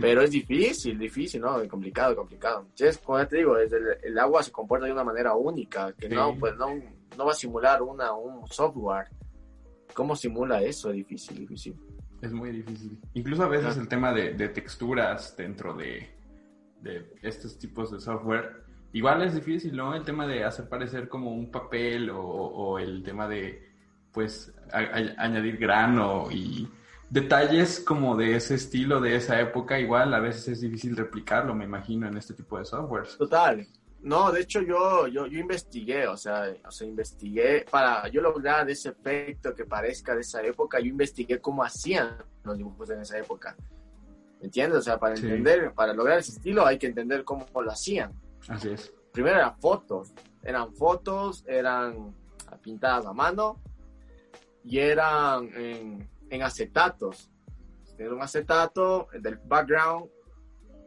[0.00, 1.66] Pero es difícil, difícil, ¿no?
[1.66, 2.66] Complicado, complicado.
[2.68, 3.70] Entonces, como te digo, el,
[4.02, 6.68] el, agua se comporta de una manera única, que no, pues no,
[7.16, 9.08] no va a simular una, un software.
[9.94, 10.90] ¿Cómo simula eso?
[10.90, 11.76] Es difícil, difícil.
[12.22, 12.98] Es muy difícil.
[13.14, 16.10] Incluso a veces el tema de, de texturas dentro de,
[16.80, 19.94] de, estos tipos de software, igual es difícil, ¿no?
[19.94, 23.70] El tema de hacer parecer como un papel o, o el tema de,
[24.12, 26.68] pues, añadir grano y
[27.08, 31.64] detalles como de ese estilo, de esa época, igual a veces es difícil replicarlo, me
[31.64, 33.16] imagino, en este tipo de softwares.
[33.16, 33.66] Total.
[34.02, 38.68] No, de hecho yo, yo, yo investigué, o sea, o sea, investigué para yo lograr
[38.70, 43.18] ese efecto que parezca de esa época, yo investigué cómo hacían los dibujos en esa
[43.18, 43.56] época.
[44.38, 44.78] ¿Me entiendes?
[44.78, 48.12] O sea, para entender, para lograr ese estilo hay que entender cómo lo hacían.
[48.48, 48.92] Así es.
[49.12, 52.14] Primero eran fotos, eran fotos, eran
[52.62, 53.60] pintadas a mano
[54.64, 57.28] y eran en en acetatos.
[57.96, 60.08] Tener un acetato del background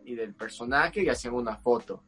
[0.05, 2.03] y del personaje y hacían una foto.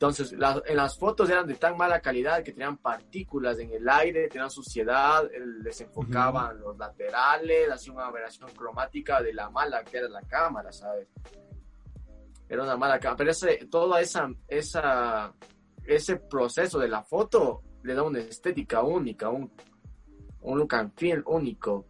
[0.00, 4.28] Entonces, en las fotos eran de tan mala calidad que tenían partículas en el aire,
[4.28, 5.28] tenían suciedad,
[5.60, 11.08] desenfocaban los laterales, hacían una aberración cromática de la mala que era la cámara, ¿sabes?
[12.48, 13.16] Era una mala cámara.
[13.16, 15.34] Pero ese, toda esa, esa,
[15.84, 19.50] ese proceso de la foto le da una estética única, un,
[20.42, 21.86] un look and feel único.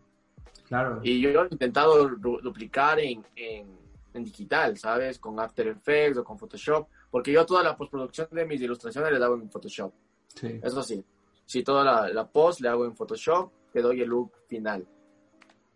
[1.02, 5.18] Y yo he intentado duplicar en, en, digital, ¿sabes?
[5.18, 9.24] Con After Effects o con Photoshop, porque yo toda la postproducción de mis ilustraciones le
[9.24, 9.92] hago en Photoshop.
[10.34, 10.60] Sí.
[10.62, 11.04] Eso sí.
[11.44, 14.86] Si toda la, la post le hago en Photoshop, te doy el look final.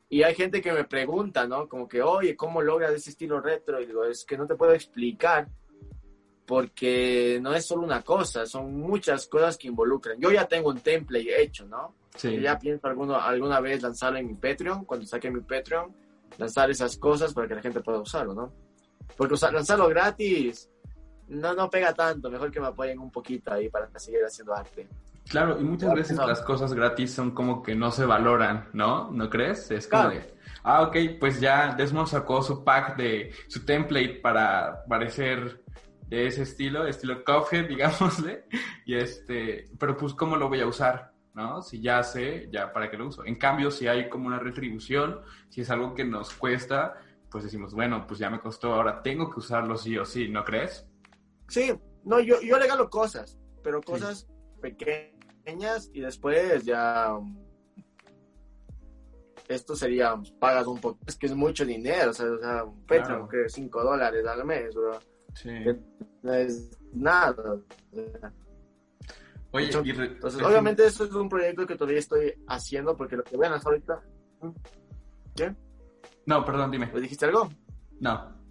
[0.08, 1.66] Y hay gente que me pregunta, ¿no?
[1.66, 3.80] Como que, oye, ¿cómo logras ese estilo retro?
[3.80, 5.48] Y digo, es que no te puedo explicar
[6.46, 10.20] porque no es solo una cosa, son muchas cosas que involucran.
[10.20, 11.94] Yo ya tengo un template hecho, ¿no?
[12.14, 12.38] Sí.
[12.42, 15.90] ya pienso alguno, alguna vez lanzarlo en mi Patreon, cuando saque mi Patreon,
[16.36, 18.52] lanzar esas cosas para que la gente pueda usarlo, ¿no?
[19.16, 20.68] Porque lanzarlo gratis
[21.32, 24.86] no, no pega tanto, mejor que me apoyen un poquito ahí para seguir haciendo arte.
[25.28, 29.10] Claro, y muchas veces las cosas gratis son como que no se valoran, ¿no?
[29.10, 29.70] ¿No crees?
[29.70, 34.84] Es como de, ah, ok, pues ya Desmond sacó su pack de su template para
[34.84, 35.62] parecer
[36.08, 38.44] de ese estilo, estilo Cuphead, digámosle,
[38.84, 41.62] y este, pero pues cómo lo voy a usar, ¿no?
[41.62, 43.24] Si ya sé, ya para qué lo uso.
[43.24, 47.72] En cambio, si hay como una retribución, si es algo que nos cuesta, pues decimos,
[47.72, 50.86] bueno, pues ya me costó, ahora tengo que usarlo sí o sí, ¿no crees?
[51.52, 51.70] Sí,
[52.04, 54.26] no, yo, yo regalo cosas, pero cosas
[54.62, 57.14] pequeñas y después ya
[59.48, 62.86] esto sería, pagas un poco, es que es mucho dinero, o sea, o sea un
[62.86, 64.98] Patreon que 5 dólares al mes, bro.
[65.34, 65.50] Sí.
[66.22, 67.58] no es nada.
[69.50, 73.52] Oye, entonces, obviamente eso es un proyecto que todavía estoy haciendo porque lo que vean
[73.52, 74.02] hasta ahorita.
[75.36, 75.54] ¿Qué?
[76.24, 76.90] No, perdón, dime.
[76.94, 77.50] ¿Le dijiste algo?
[78.00, 78.41] No.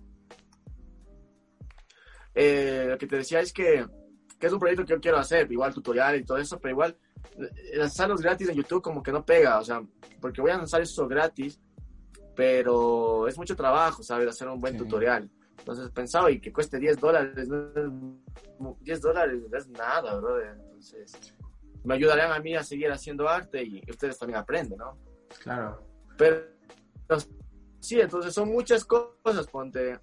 [2.33, 3.85] Eh, lo que te decía es que,
[4.39, 6.97] que, es un proyecto que yo quiero hacer, igual tutorial y todo eso, pero igual
[7.37, 9.81] eh, lanzarlos gratis en YouTube como que no pega, o sea,
[10.19, 11.59] porque voy a lanzar eso gratis,
[12.35, 14.27] pero es mucho trabajo, ¿sabes?
[14.27, 15.29] Hacer un buen tutorial.
[15.57, 17.47] Entonces pensaba, y que cueste 10 dólares,
[18.79, 20.41] 10 dólares no es nada, bro.
[20.41, 21.35] Entonces,
[21.83, 24.97] me ayudarían a mí a seguir haciendo arte y ustedes también aprenden, ¿no?
[25.43, 25.85] Claro.
[26.17, 26.45] Pero,
[27.79, 29.99] sí, entonces son muchas cosas, ponte,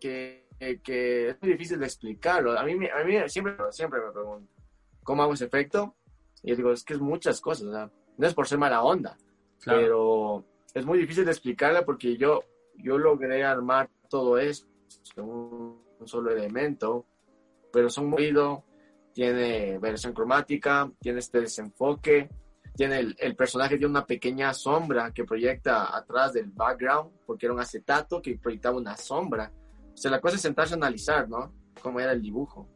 [0.00, 0.48] que
[0.82, 2.58] que es muy difícil de explicarlo.
[2.58, 4.48] A mí, a mí siempre, siempre me pregunto,
[5.02, 5.96] ¿cómo hago ese efecto?
[6.42, 9.16] Y yo digo, es que es muchas cosas, no es por ser mala onda,
[9.64, 10.44] pero
[10.74, 12.44] es muy difícil de explicarla porque yo,
[12.76, 14.68] yo logré armar todo esto
[15.16, 17.06] un, un solo elemento,
[17.72, 18.64] pero son movido,
[19.12, 22.28] tiene versión cromática, tiene este desenfoque,
[22.74, 27.54] tiene el, el, personaje tiene una pequeña sombra que proyecta atrás del background, porque era
[27.54, 29.52] un acetato que proyectaba una sombra.
[30.00, 31.52] Sea, la cosa es sentarse a analizar, ¿no?
[31.82, 32.66] Cómo era el dibujo.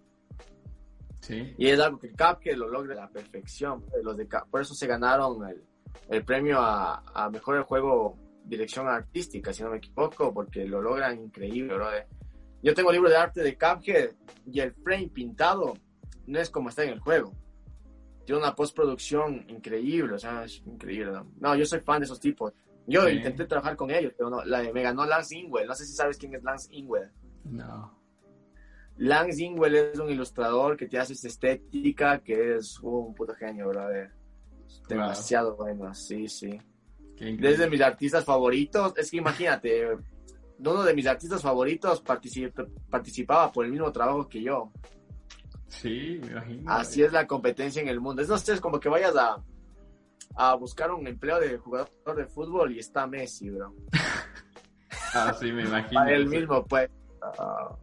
[1.20, 1.55] Sí.
[1.57, 3.83] Y es algo que Capke lo logra a la perfección.
[4.03, 5.64] Los de, por eso se ganaron el,
[6.11, 11.18] el premio a, a, mejor juego dirección artística, si no me equivoco, porque lo logran
[11.18, 11.89] increíble, bro.
[12.62, 14.11] Yo tengo libro de arte de Cuphead
[14.45, 15.72] y el frame pintado
[16.27, 17.33] no es como está en el juego.
[18.27, 21.12] Tiene una postproducción increíble, o sea, es increíble.
[21.12, 21.27] ¿no?
[21.41, 22.53] no, yo soy fan de esos tipos.
[22.87, 23.16] Yo sí.
[23.16, 25.66] intenté trabajar con ellos, pero no, la, me ganó Lance Ingwell.
[25.66, 27.11] No sé si sabes quién es Lance Ingwell.
[27.45, 27.99] No.
[28.97, 33.35] Lance Ingwell es un ilustrador que te hace esta estética, que es uh, un puto
[33.35, 34.12] genio, brother.
[34.89, 35.64] Demasiado wow.
[35.64, 36.59] bueno, sí, sí.
[37.16, 39.97] Desde mis artistas favoritos, es que imagínate,
[40.59, 42.59] uno de mis artistas favoritos particip
[42.91, 44.72] participaba por el mismo trabajo que yo.
[45.68, 46.72] Sí, me imagino.
[46.72, 48.20] Así es la competencia en el mundo.
[48.22, 49.43] Es, no sé, es como que vayas a,
[50.37, 53.74] a buscar un empleo de jugador de fútbol y está Messi, bro.
[55.14, 56.01] ah, sí, me imagino.
[56.01, 56.91] Para el mismo, pues.
[57.39, 57.74] Uh,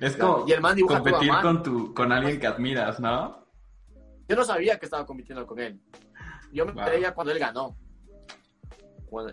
[0.00, 3.46] es como y el man competir con, tu, con alguien que admiras, ¿no?
[4.28, 5.80] Yo no sabía que estaba compitiendo con él.
[6.52, 7.02] Yo me enteré wow.
[7.02, 7.76] ya cuando él ganó.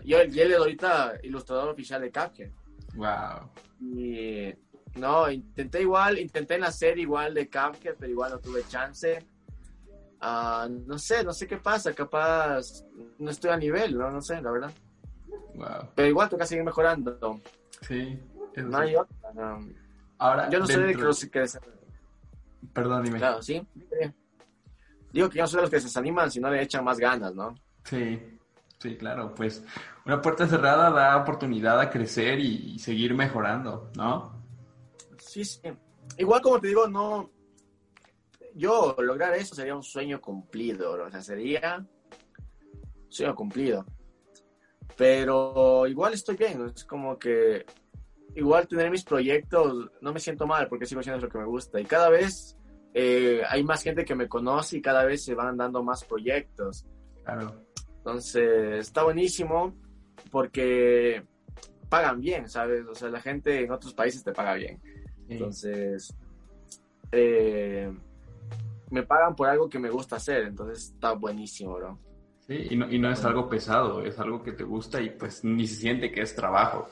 [0.04, 2.50] Yo, y él es ahorita ilustrador oficial de Cuphead.
[2.94, 3.50] Wow.
[3.80, 4.52] Y
[4.96, 9.24] no, intenté igual, intenté nacer igual de Cuphead, pero igual no tuve chance.
[10.20, 12.84] Uh, no sé, no sé qué pasa, capaz
[13.18, 14.72] no estoy a nivel, no, no sé, la verdad.
[15.54, 15.90] Wow.
[15.94, 17.40] Pero igual toca seguir mejorando.
[17.82, 18.20] Sí.
[18.56, 19.32] No hay otra.
[19.34, 19.60] No.
[20.18, 21.44] Ahora, yo no soy de los que...
[22.72, 23.18] Perdón, dime.
[23.18, 23.64] Claro, sí.
[25.12, 26.98] Digo que yo no soy de los que se desaniman si no le echan más
[26.98, 27.54] ganas, ¿no?
[27.84, 28.38] Sí,
[28.78, 29.32] sí, claro.
[29.34, 29.64] Pues
[30.04, 34.42] una puerta cerrada da oportunidad a crecer y, y seguir mejorando, ¿no?
[35.18, 35.60] Sí, sí.
[36.16, 37.30] Igual como te digo, no...
[38.58, 43.86] Yo lograr eso sería un sueño cumplido, o sea, sería un sueño cumplido.
[44.96, 47.64] Pero igual estoy bien, es como que
[48.34, 51.80] igual tener mis proyectos, no me siento mal porque sigo haciendo lo que me gusta.
[51.80, 52.56] Y cada vez
[52.94, 56.84] eh, hay más gente que me conoce y cada vez se van dando más proyectos.
[57.22, 57.62] Claro.
[57.98, 59.72] Entonces, está buenísimo
[60.32, 61.22] porque
[61.88, 62.84] pagan bien, ¿sabes?
[62.86, 64.80] O sea, la gente en otros países te paga bien.
[64.82, 65.34] Sí.
[65.34, 66.12] Entonces,
[67.12, 67.92] eh,
[68.90, 71.98] me pagan por algo que me gusta hacer, entonces está buenísimo, bro.
[72.46, 75.44] Sí, y no, y no es algo pesado, es algo que te gusta y pues
[75.44, 76.88] ni se siente que es trabajo.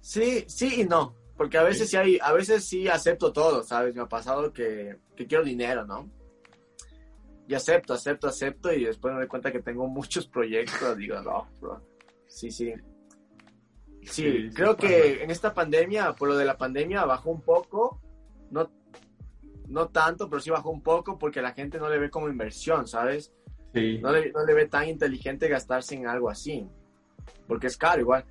[0.00, 3.94] Sí, sí y no, porque a veces sí, hay, a veces sí acepto todo, ¿sabes?
[3.94, 6.08] Me ha pasado que, que quiero dinero, ¿no?
[7.48, 11.48] Y acepto, acepto, acepto y después me doy cuenta que tengo muchos proyectos, digo, no,
[11.60, 11.82] bro.
[12.26, 12.72] Sí, sí.
[14.02, 18.00] Sí, sí creo que en esta pandemia, por lo de la pandemia, bajó un poco,
[18.50, 18.70] no,
[19.68, 22.86] no tanto, pero sí bajó un poco porque la gente no le ve como inversión,
[22.86, 23.32] ¿sabes?
[23.72, 23.98] Sí.
[23.98, 26.68] No le, no le ve tan inteligente gastarse en algo así,
[27.46, 28.24] porque es caro igual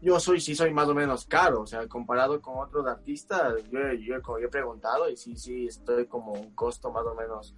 [0.00, 3.92] yo soy, sí soy más o menos caro, o sea, comparado con otros artistas, yo,
[3.94, 7.54] yo, como yo he preguntado y sí, sí, estoy como un costo más o menos,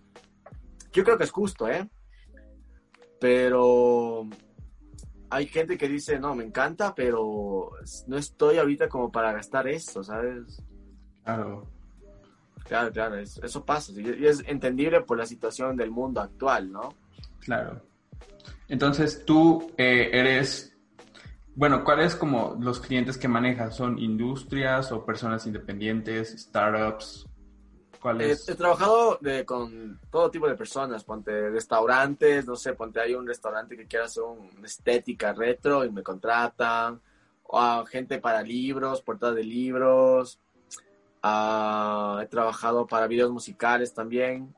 [0.93, 1.89] yo creo que es justo, ¿eh?
[3.20, 4.26] Pero
[5.28, 7.72] hay gente que dice, no, me encanta, pero
[8.07, 10.62] no estoy ahorita como para gastar esto, ¿sabes?
[11.22, 11.68] Claro.
[12.71, 16.95] Claro, claro, eso, eso pasa, y es entendible por la situación del mundo actual, ¿no?
[17.41, 17.83] Claro.
[18.68, 20.71] Entonces, tú eh, eres
[21.57, 23.75] bueno, ¿cuáles como los clientes que manejas?
[23.75, 27.27] ¿Son industrias o personas independientes, startups?
[28.01, 28.49] ¿Cuáles?
[28.49, 33.14] He, he trabajado de, con todo tipo de personas, ponte restaurantes, no sé, ponte hay
[33.14, 37.01] un restaurante que quiera hacer una estética retro y me contratan,
[37.43, 40.39] o a gente para libros, portadas de libros,
[41.23, 44.55] uh, he trabajado para videos musicales también,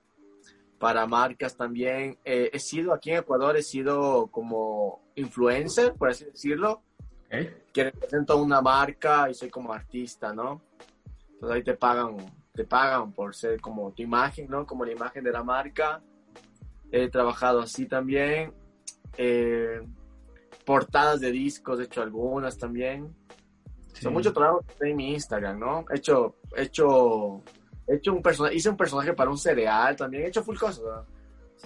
[0.78, 2.18] para marcas también.
[2.24, 6.82] Eh, he sido aquí en Ecuador, he sido como influencer, por así decirlo,
[7.32, 7.50] Okay.
[7.72, 10.60] que represento una marca y soy como artista, ¿no?
[11.32, 12.16] Entonces ahí te pagan,
[12.52, 14.66] te pagan por ser como tu imagen, ¿no?
[14.66, 16.02] Como la imagen de la marca.
[16.90, 18.52] He trabajado así también.
[19.16, 19.80] Eh,
[20.66, 23.16] portadas de discos, he hecho algunas también.
[23.92, 24.02] Sí.
[24.02, 25.84] Son mucho trabajo en mi Instagram, ¿no?
[25.90, 27.42] He hecho, he hecho,
[27.86, 30.84] he hecho un personaje, hice un personaje para un cereal también, he hecho full cosas,
[30.84, 31.06] ¿no?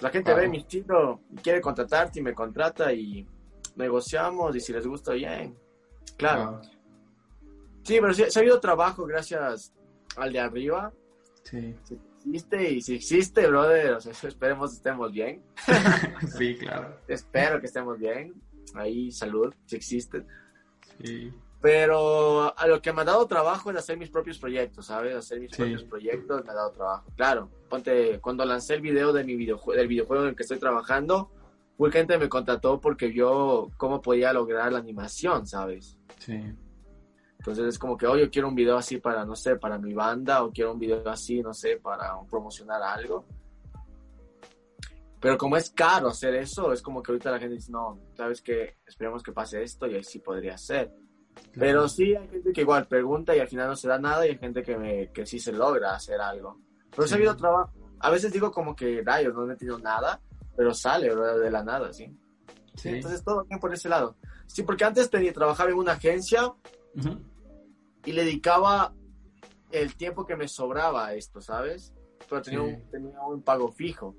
[0.01, 0.41] La gente wow.
[0.41, 3.27] ve mi estilo y quiere contratarte y me contrata y
[3.75, 5.57] negociamos y si les gusta bien.
[6.17, 6.51] Claro.
[6.51, 6.61] Wow.
[7.83, 9.73] Sí, pero sí, se ha habido trabajo gracias
[10.17, 10.93] al de arriba.
[11.43, 11.75] Sí.
[11.83, 15.41] Si existe y si existe, brother, o sea, esperemos que estemos bien.
[16.37, 16.99] sí, claro.
[17.07, 18.33] Espero que estemos bien.
[18.75, 20.25] Ahí, salud, si existe.
[21.01, 21.33] Sí.
[21.59, 25.15] Pero a lo que me ha dado trabajo es hacer mis propios proyectos, ¿sabes?
[25.15, 25.57] Hacer mis Sí.
[25.57, 27.11] propios proyectos me ha dado trabajo.
[27.15, 31.31] Claro, ponte, cuando lancé el video de mi del videojuego en el que estoy trabajando,
[31.77, 35.97] mucha gente me contrató porque vio cómo podía lograr la animación, ¿sabes?
[36.19, 36.39] Sí.
[37.39, 39.93] Entonces es como que, oye, yo quiero un video así para, no sé, para mi
[39.93, 43.25] banda, o quiero un video así, no sé, para promocionar algo.
[45.19, 48.41] Pero como es caro hacer eso, es como que ahorita la gente dice, no, sabes
[48.41, 50.91] que esperemos que pase esto y ahí sí podría ser.
[51.53, 54.29] Pero sí hay gente que igual pregunta y al final no se da nada y
[54.31, 56.59] hay gente que, me, que sí se logra hacer algo.
[56.91, 57.13] Pero sí.
[57.13, 57.71] Ha habido trabajo.
[57.99, 60.21] A veces digo como que, rayos, no he metido nada,
[60.55, 62.15] pero sale de la nada, ¿sí?
[62.75, 62.89] Sí.
[62.89, 64.15] Entonces todo bien por ese lado.
[64.45, 66.53] Sí, porque antes tenía, trabajaba en una agencia
[68.05, 68.93] y le dedicaba
[69.71, 71.93] el tiempo que me sobraba a esto, ¿sabes?
[72.29, 72.65] Pero tenía, Sí.
[72.65, 74.15] un, tenía un pago fijo.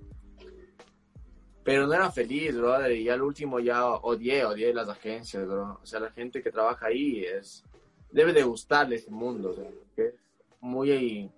[1.68, 2.92] Pero no era feliz, brother.
[2.92, 5.78] Y al último ya odié, odié las agencias, bro.
[5.82, 7.62] O sea, la gente que trabaja ahí es...
[8.10, 10.14] Debe de gustarle ese mundo, o sea, que es
[10.62, 11.30] muy,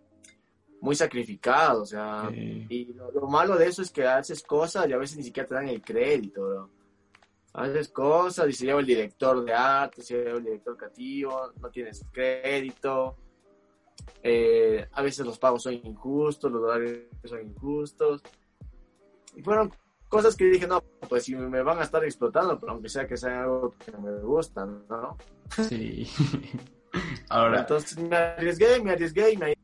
[0.81, 2.29] muy sacrificado, o sea...
[2.31, 2.65] Sí.
[2.69, 5.49] Y lo, lo malo de eso es que haces cosas y a veces ni siquiera
[5.49, 6.71] te dan el crédito, bro.
[7.55, 11.71] Haces cosas y se lleva el director de arte, se lleva el director creativo, no
[11.71, 13.17] tienes crédito.
[14.23, 18.23] Eh, a veces los pagos son injustos, los horarios son injustos.
[19.35, 19.73] Y fueron
[20.11, 23.17] cosas que dije, no, pues si me van a estar explotando, pero aunque sea que
[23.17, 25.17] sea algo que me gusta, ¿no?
[25.67, 26.07] Sí.
[27.31, 29.55] Ahora, Entonces me arriesgué, me arriesgué y me...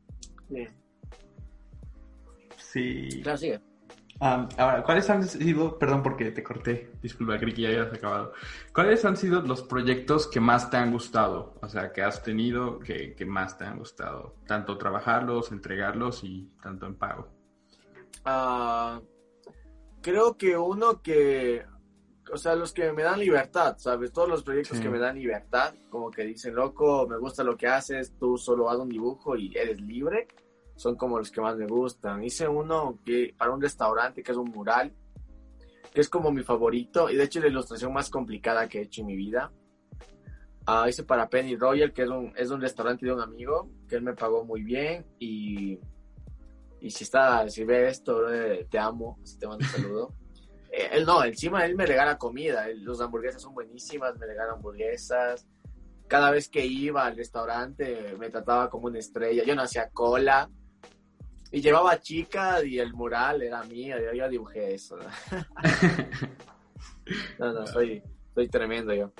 [2.55, 3.21] Sí, sí.
[3.21, 3.61] claro, sigue.
[4.19, 8.33] Ah, ahora, ¿cuáles han sido, perdón porque te corté, disculpa, creí que ya habías acabado.
[8.73, 11.53] ¿Cuáles han sido los proyectos que más te han gustado?
[11.61, 14.37] O sea, que has tenido, que, que más te han gustado.
[14.47, 17.27] Tanto trabajarlos, entregarlos y tanto en pago.
[18.25, 18.99] Ah,
[20.01, 21.63] creo que uno que,
[22.31, 24.11] o sea, los que me dan libertad, ¿sabes?
[24.11, 24.83] Todos los proyectos Sí.
[24.83, 28.69] que me dan libertad, como que dicen, loco, me gusta lo que haces, tú solo
[28.69, 30.27] haz un dibujo y eres libre,
[30.75, 32.23] son como los que más me gustan.
[32.23, 34.93] Hice uno que para un restaurante que es un mural,
[35.93, 39.01] que es como mi favorito, y de hecho la ilustración más complicada que he hecho
[39.01, 39.51] en mi vida.
[40.69, 43.95] Ah, hice para Penny Royal, que es un, es un restaurante de un amigo, que
[43.95, 45.79] él me pagó muy bien y
[46.79, 48.29] y si está, si ve esto, bro,
[48.69, 50.13] te amo, te mando un saludo.
[50.69, 55.47] Eh, él no, encima él me regala comida, los hamburguesas son buenísimas, me regala hamburguesas.
[56.09, 60.49] Cada vez que iba al restaurante me trataba como una estrella, yo no hacía cola.
[61.53, 64.97] Y llevaba chicas y el mural era mío, yo, yo dibujé eso.
[67.39, 68.03] No, no, soy,
[68.35, 69.13] soy tremendo yo.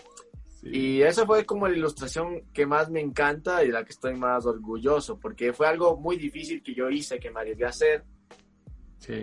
[0.61, 0.69] Sí.
[0.71, 4.45] Y esa fue como la ilustración que más me encanta y la que estoy más
[4.45, 8.03] orgulloso, porque fue algo muy difícil que yo hice, que me arriesgué a hacer,
[8.97, 9.21] Sí.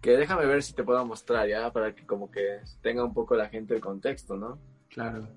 [0.00, 3.34] que déjame ver si te puedo mostrar ya, para que como que tenga un poco
[3.34, 4.58] la gente el contexto, ¿no?
[4.88, 5.28] Claro.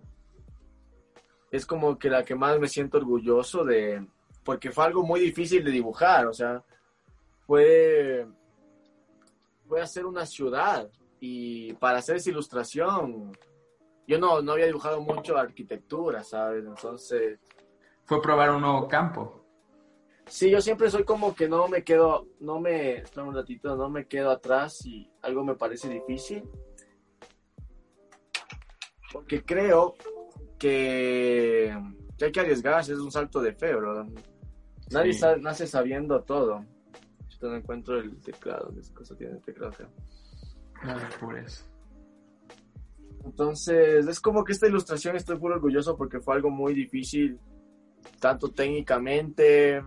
[1.51, 4.05] Es como que la que más me siento orgulloso de,
[4.43, 6.63] porque fue algo muy difícil de dibujar, o sea,
[7.47, 8.27] fue,
[9.67, 10.87] fue hacer una ciudad
[11.19, 13.31] y para hacer esa ilustración,
[14.09, 16.65] yo no, no había dibujado mucho arquitectura, ¿sabes?
[16.65, 17.39] Entonces...
[18.05, 19.45] Fue probar un nuevo campo.
[20.25, 23.89] Sí, yo siempre soy como que no me quedo, no me, espera un ratito, no
[23.89, 26.43] me quedo atrás si algo me parece difícil.
[29.11, 29.95] Porque creo
[30.59, 31.75] que,
[32.17, 34.05] que hay que arriesgarse, es un salto de fe, bro.
[34.91, 35.19] Nadie Sí.
[35.19, 36.65] sa- nace sabiendo todo.
[37.41, 39.71] Yo no encuentro el teclado, ¿dónde es cosa tiene el teclado?
[39.73, 39.89] acá?
[40.83, 41.63] Ay, por eso.
[43.25, 47.39] Entonces, es como que esta ilustración estoy muy orgulloso porque fue algo muy difícil,
[48.19, 49.83] tanto técnicamente,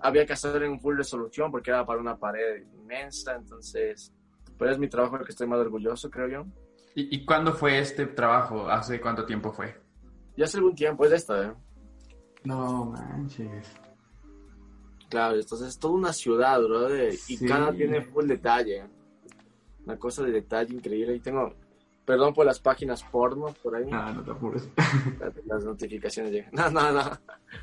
[0.00, 4.12] había que hacer en full resolución porque era para una pared inmensa, entonces,
[4.58, 6.46] pero es mi trabajo el que estoy más orgulloso, creo yo.
[6.94, 8.68] ¿Y, y cuándo fue este trabajo?
[8.68, 9.74] ¿Hace cuánto tiempo fue?
[10.36, 11.52] Ya hace algún tiempo, es de esta, ¿eh?
[12.44, 13.66] No manches.
[15.08, 17.46] Claro, entonces es toda una ciudad, bro, y Sí.
[17.46, 18.84] cada tiene full detalle.
[19.84, 21.16] Una cosa de detalle increíble.
[21.16, 21.54] Y tengo,
[22.04, 24.68] perdón por las páginas porno por ahí, Ah, no te apures.
[25.46, 26.50] las notificaciones llegan.
[26.52, 27.10] No, no, no,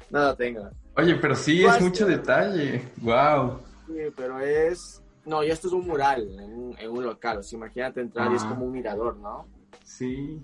[0.09, 0.69] nada tengo.
[0.95, 2.83] Oye, pero sí es mucho detalle.
[2.97, 3.59] Wow.
[3.87, 5.01] Sí, pero es...
[5.25, 7.39] No, y esto es un mural en un, en un local.
[7.39, 8.53] O sea, imagínate entrar y es Ajá.
[8.55, 9.47] como un mirador, ¿no?
[9.83, 10.41] Sí.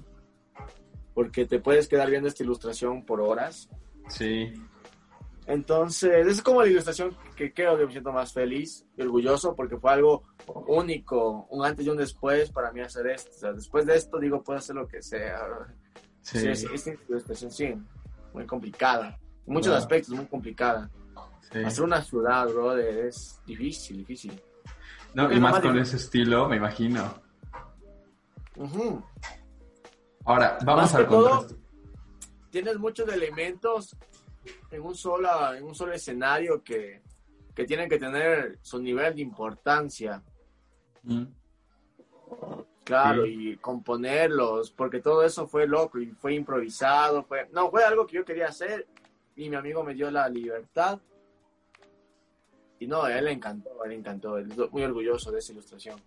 [1.14, 3.70] Porque te puedes quedar viendo esta ilustración por horas.
[4.10, 4.54] Sí.
[5.48, 9.78] Entonces, es como la ilustración que creo que me siento más feliz y orgulloso porque
[9.78, 10.24] fue algo
[10.68, 13.30] único, un antes y un después para mí hacer esto.
[13.32, 15.40] O sea, después de esto digo, puedo hacer lo que sea.
[16.22, 16.40] Sí.
[16.40, 17.76] Sí, es- esta ilustración sí.
[18.34, 19.20] muy complicada.
[19.46, 19.78] En muchos Wow.
[19.78, 20.90] aspectos, muy complicada.
[21.52, 21.64] Sí.
[21.64, 24.42] Hacer una ciudad, brother, es difícil, difícil.
[25.14, 25.82] No, y más con difícil.
[25.82, 27.14] ese estilo, me imagino.
[30.26, 31.56] Ahora, vamos al contraste.
[32.50, 33.96] Tienes muchos elementos
[34.72, 37.02] en un solo, en un solo escenario que,
[37.54, 40.22] que tienen que tener su nivel de importancia.
[41.04, 41.24] Mm,
[42.84, 43.52] Claro, Sí.
[43.54, 48.18] y componerlos, porque todo eso fue loco y fue improvisado, fue, no, fue algo que
[48.18, 48.86] yo quería hacer
[49.36, 51.00] y mi amigo me dio la libertad.
[52.78, 55.40] Y no, a él le encantó, a él le encantó, él es muy orgulloso de
[55.40, 56.00] esa ilustración.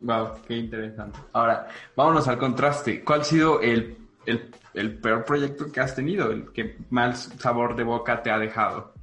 [0.00, 1.18] Wow, qué interesante.
[1.32, 3.04] Ahora, vámonos al contraste.
[3.04, 6.30] ¿Cuál ha sido el, el, el peor proyecto que has tenido?
[6.30, 8.94] El que más sabor de boca te ha dejado.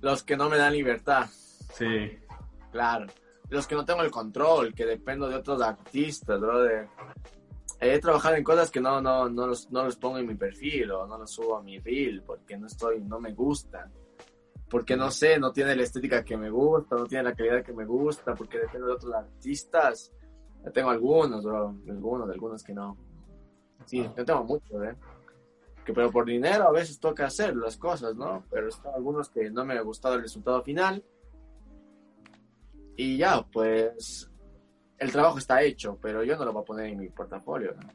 [0.00, 1.28] Los que no me dan libertad,
[1.74, 2.18] Sí,
[2.70, 3.06] claro.
[3.50, 6.88] Los que no tengo el control, que dependo de otros artistas, brother.
[7.80, 10.92] He trabajado en cosas que no, no, no, los, no los pongo en mi perfil
[10.92, 13.92] o no los subo a mi reel porque no estoy, no me gustan.
[14.70, 17.72] Porque no sé, no tiene la estética que me gusta, no tiene la calidad que
[17.72, 20.12] me gusta, porque depende de otros artistas.
[20.64, 22.96] Yo tengo algunos, bro, algunos, algunos que no.
[23.86, 24.94] Sí, yo tengo muchos, ¿eh?
[25.84, 28.44] Que, pero por dinero a veces toca hacer las cosas, ¿no?
[28.50, 31.04] Pero están algunos que no me ha gustado el resultado final.
[32.96, 34.30] Y ya, pues
[34.98, 37.88] el trabajo está hecho, pero yo no lo voy a poner en mi portafolio, ¿no?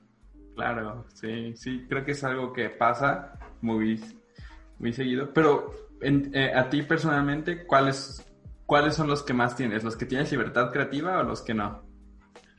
[0.56, 3.98] claro, sí, sí, creo que es algo que pasa muy,
[4.78, 5.32] muy seguido.
[5.34, 8.30] Pero en- eh, a ti personalmente, ¿cuáles,
[8.66, 9.86] ¿cuáles son los que más tienes?
[9.86, 11.82] ¿Los que tienes libertad creativa o los que no?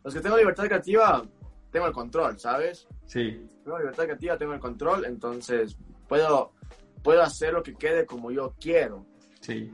[0.02, 1.22] Los que tengo libertad creativa,
[1.70, 2.86] tengo el control, ¿sabes?
[3.06, 5.76] Sí, Tengo libertad creativa, tengo el control, entonces
[6.08, 6.52] puedo,
[7.02, 9.04] puedo hacer lo que quede como yo quiero.
[9.40, 9.72] sí,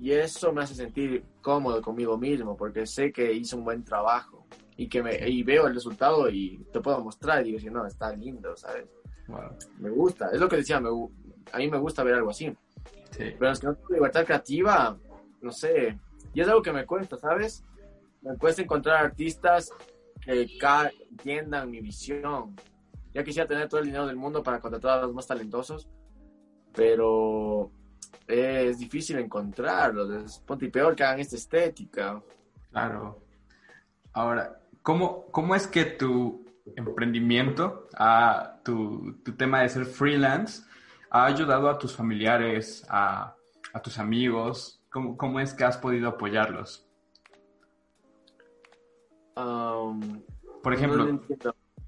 [0.00, 4.46] Y eso me hace sentir cómodo conmigo mismo, porque sé que hice un buen trabajo
[4.76, 7.84] y que me, y veo el resultado y te puedo mostrar y digo, si no,
[7.86, 8.86] está lindo, ¿sabes?
[9.26, 10.88] wow, Me gusta, es lo que decía, me
[11.50, 12.46] a mí me gusta ver algo así.
[13.10, 14.96] sí, Pero los que no tengo libertad creativa,
[15.40, 15.98] no sé,
[16.34, 17.64] y es algo que me cuesta, ¿sabes?
[18.22, 19.72] Me cuesta encontrar artistas
[20.28, 22.54] que entiendan mi visión.
[23.14, 25.88] Ya quisiera tener todo el dinero del mundo para contratar a los más talentosos,
[26.74, 27.70] pero
[28.26, 30.10] es difícil encontrarlos.
[30.10, 32.22] Es ponte peor que hagan esta estética.
[32.70, 33.22] claro.
[34.12, 36.44] Ahora, ¿cómo, cómo es que tu
[36.76, 40.62] emprendimiento, a tu, tu tema de ser freelance,
[41.10, 43.34] ha ayudado a tus familiares, a,
[43.72, 44.82] a tus amigos?
[44.90, 46.87] ¿Cómo, ¿Cómo es que has podido apoyarlos?
[49.38, 50.20] Um,
[50.62, 51.20] Por ejemplo,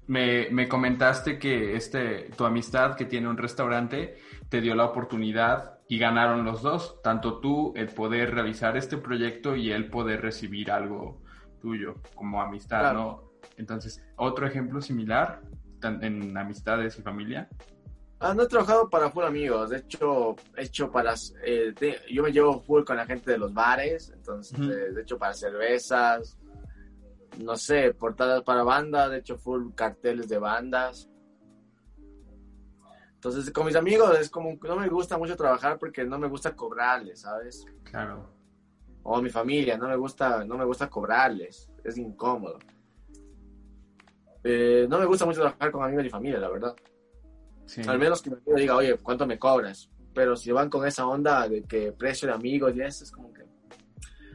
[0.07, 4.17] me, me comentaste que este, tu amistad que tiene un restaurante
[4.49, 9.55] te dio la oportunidad y ganaron los dos, tanto tú el poder realizar este proyecto
[9.55, 11.21] y él poder recibir algo
[11.59, 12.99] tuyo como amistad, Claro.
[12.99, 13.31] ¿no?
[13.57, 15.41] Entonces, otro ejemplo similar
[15.83, 17.49] en amistades y familia.
[18.19, 19.71] Ah, no he trabajado para full amigos.
[19.71, 21.15] De hecho, he hecho para.
[21.43, 21.73] eh,
[22.11, 24.11] yo me llevo full con la gente de los bares.
[24.15, 26.37] Entonces, de hecho, para cervezas.
[27.39, 29.11] No sé, portadas para bandas.
[29.11, 31.09] De hecho, full carteles de bandas.
[33.15, 34.57] Entonces, con mis amigos es como.
[34.63, 37.65] No me gusta mucho trabajar porque no me gusta cobrarles, ¿sabes?
[37.83, 38.29] Claro,
[39.03, 41.69] O mi familia, no me gusta, no me gusta cobrarles.
[41.83, 42.59] Es incómodo.
[44.43, 46.75] Eh, no me gusta mucho trabajar con amigos y familia, la verdad.
[47.65, 49.89] sí, Al menos que mi amigo diga, oye, ¿cuánto me cobras?
[50.13, 53.31] Pero si van con esa onda de que precio de amigos y eso, es como
[53.31, 53.43] que...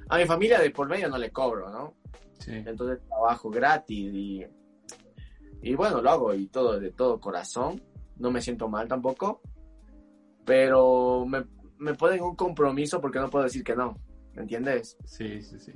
[0.09, 1.94] A mi familia de por medio no le cobro, ¿no?
[2.39, 4.47] Sí, Entonces trabajo gratis y...
[5.62, 7.82] Y bueno, lo hago y todo de todo corazón.
[8.16, 9.41] No me siento mal tampoco.
[10.45, 11.45] Pero me,
[11.78, 13.99] me ponen un compromiso porque no puedo decir que no.
[14.34, 14.97] ¿Me entiendes?
[15.07, 15.72] sí, sí, sí,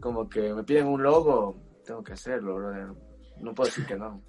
[0.00, 2.88] Como que me piden un logo, tengo que hacerlo, brother.
[3.40, 4.22] No puedo decir que no.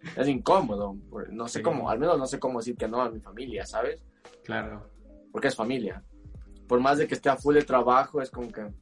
[0.16, 0.96] Es incómodo.
[1.30, 1.62] No sé Sí.
[1.64, 4.02] cómo, al menos no sé cómo decir que no a mi familia, ¿sabes?
[4.44, 4.88] claro,
[5.32, 6.02] Porque es familia.
[6.68, 8.72] Por más de que esté a full de trabajo, es como que,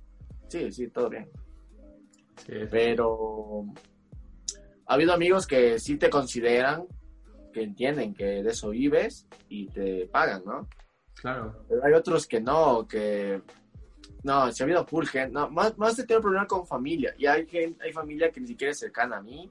[0.49, 1.31] sí, sí, todo bien.
[2.37, 3.65] Sí, Pero
[4.87, 6.87] ha habido amigos que sí te consideran,
[7.53, 10.69] que entienden que de eso vives y te pagan, ¿no?
[11.15, 13.41] claro, Pero hay otros que no, que
[14.25, 17.15] no, si ha habido full gente, no, más, más de tener problema con familia.
[17.17, 19.51] Y hay gente, hay familia que ni siquiera es cercana a mí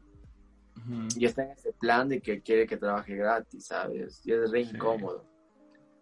[1.18, 4.22] y está en ese plan de que quiere que trabaje gratis, ¿sabes?
[4.26, 4.72] Y es re Sí.
[4.76, 5.26] incómodo.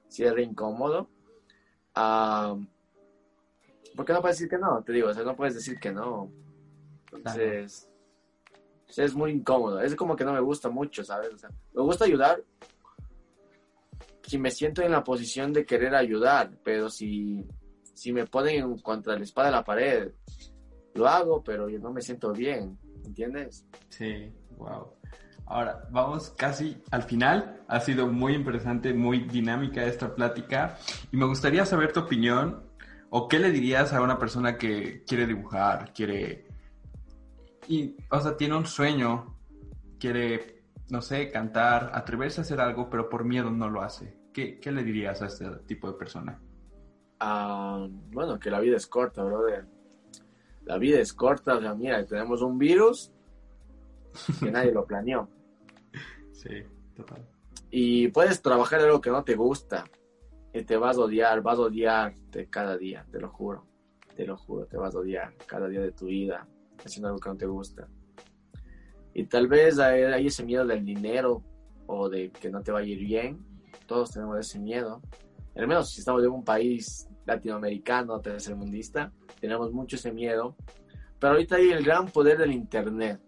[0.08, 1.10] Sí, es re incómodo.
[1.94, 2.58] Ah,
[3.96, 4.82] ¿Por qué no puedes decir que no?
[4.84, 6.32] Te digo, o sea, no puedes decir que no.
[7.14, 7.90] Entonces,
[8.96, 9.82] es muy incómodo.
[9.82, 11.34] Es como que no me gusta mucho, ¿sabes?
[11.34, 12.44] O sea, me gusta ayudar
[14.32, 17.46] si me siento en la posición de querer ayudar, pero si,
[17.94, 20.12] si me ponen contra la espada de la pared,
[20.94, 23.66] lo hago, pero yo no me siento bien, ¿entiendes?
[23.90, 24.94] Sí, wow.
[25.46, 27.62] Ahora, vamos casi al final.
[27.68, 30.78] Ha sido muy interesante, muy dinámica esta plática.
[31.12, 32.64] Y me gustaría saber tu opinión
[33.10, 36.48] o qué le dirías a una persona que quiere dibujar, quiere...
[37.72, 39.38] Y, o sea, tiene un sueño,
[39.98, 44.20] quiere, no sé, cantar, atreverse a hacer algo, pero por miedo no lo hace.
[44.34, 46.38] ¿Qué, qué le dirías a este tipo de persona?
[47.22, 49.68] Ah, bueno, que la vida es corta, brother.
[50.66, 53.14] La vida es corta, o sea, mira, tenemos un virus
[54.42, 55.30] que nadie lo planeó.
[56.34, 56.64] Sí,
[56.94, 57.26] total.
[57.70, 59.86] Y puedes trabajar en algo que no te gusta
[60.54, 63.66] y te vas a odiar, vas a odiarte cada día, te lo juro.
[64.14, 66.46] Te lo juro, te vas a odiar cada día de tu vida
[66.86, 67.88] haciendo algo que no te gusta.
[69.14, 71.44] Y tal vez hay ese miedo del dinero
[71.88, 73.46] o de que no te va a ir bien.
[73.86, 75.02] Todos tenemos ese miedo.
[75.56, 80.56] Al menos si estamos en un país latinoamericano, tercermundista, tenemos mucho ese miedo.
[81.20, 83.20] Pero ahorita hay el gran poder del Internet.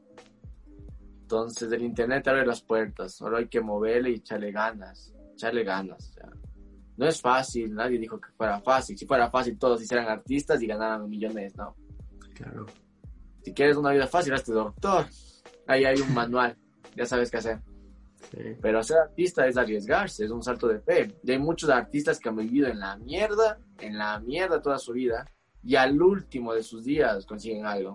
[1.34, 6.14] Entonces el internet abre las puertas, solo hay que moverle y echarle ganas, echarle ganas.
[6.96, 8.96] no es fácil, nadie dijo que fuera fácil.
[8.98, 11.76] Si fuera fácil todos hicieran artistas y ganaran millones, no.
[12.36, 12.68] Claro.
[13.44, 15.06] Si quieres una vida fácil, hazte doctor.
[15.68, 16.56] Ahí hay un manual,
[16.96, 17.60] ya sabes qué hacer.
[18.62, 21.14] Pero ser artista es arriesgarse, es un salto de fe.
[21.24, 24.94] Y hay muchos artistas que han vivido en la mierda, en la mierda toda su
[24.94, 25.30] vida,
[25.62, 27.94] y al último de sus días consiguen algo.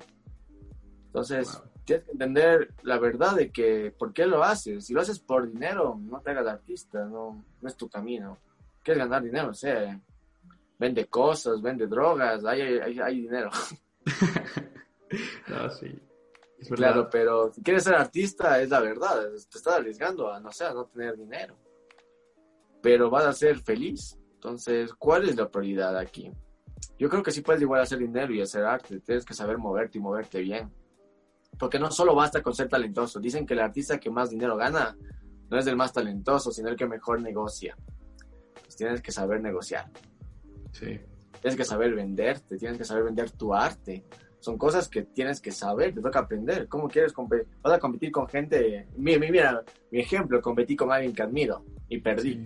[1.06, 4.84] Entonces, tienes que entender la verdad de que por qué lo haces.
[4.84, 8.38] Si lo haces por dinero, no te hagas artista, no, no es tu camino.
[8.82, 9.98] Quieres ganar dinero, o sea,
[10.78, 13.50] vende cosas, vende drogas, hay, hay, hay dinero.
[15.48, 16.00] no, sí.
[16.74, 20.64] claro, pero si quieres ser artista, es la verdad, te estás arriesgando a, no sé,
[20.64, 21.56] a no tener dinero.
[22.82, 24.18] Pero vas a ser feliz.
[24.34, 26.30] Entonces, ¿cuál es la prioridad aquí?
[26.98, 29.98] Yo creo que sí puedes igual hacer dinero y hacer arte, tienes que saber moverte
[29.98, 30.72] y moverte bien
[31.58, 33.20] porque no solo basta con ser talentoso.
[33.20, 34.96] Dicen que el artista que más dinero gana
[35.50, 37.76] no es el más talentoso, sino el que mejor negocia.
[38.62, 39.90] Pues tienes que saber negociar.
[40.72, 41.00] Sí.
[41.40, 44.04] Tienes que saber venderte, tienes que saber vender tu arte.
[44.40, 46.68] Son cosas que tienes que saber, te toca aprender.
[46.68, 47.48] ¿Cómo quieres competir?
[47.60, 48.88] Vas a competir con gente.
[48.96, 52.42] Mira, mira, mi ejemplo, competí con alguien que admiro y perdí.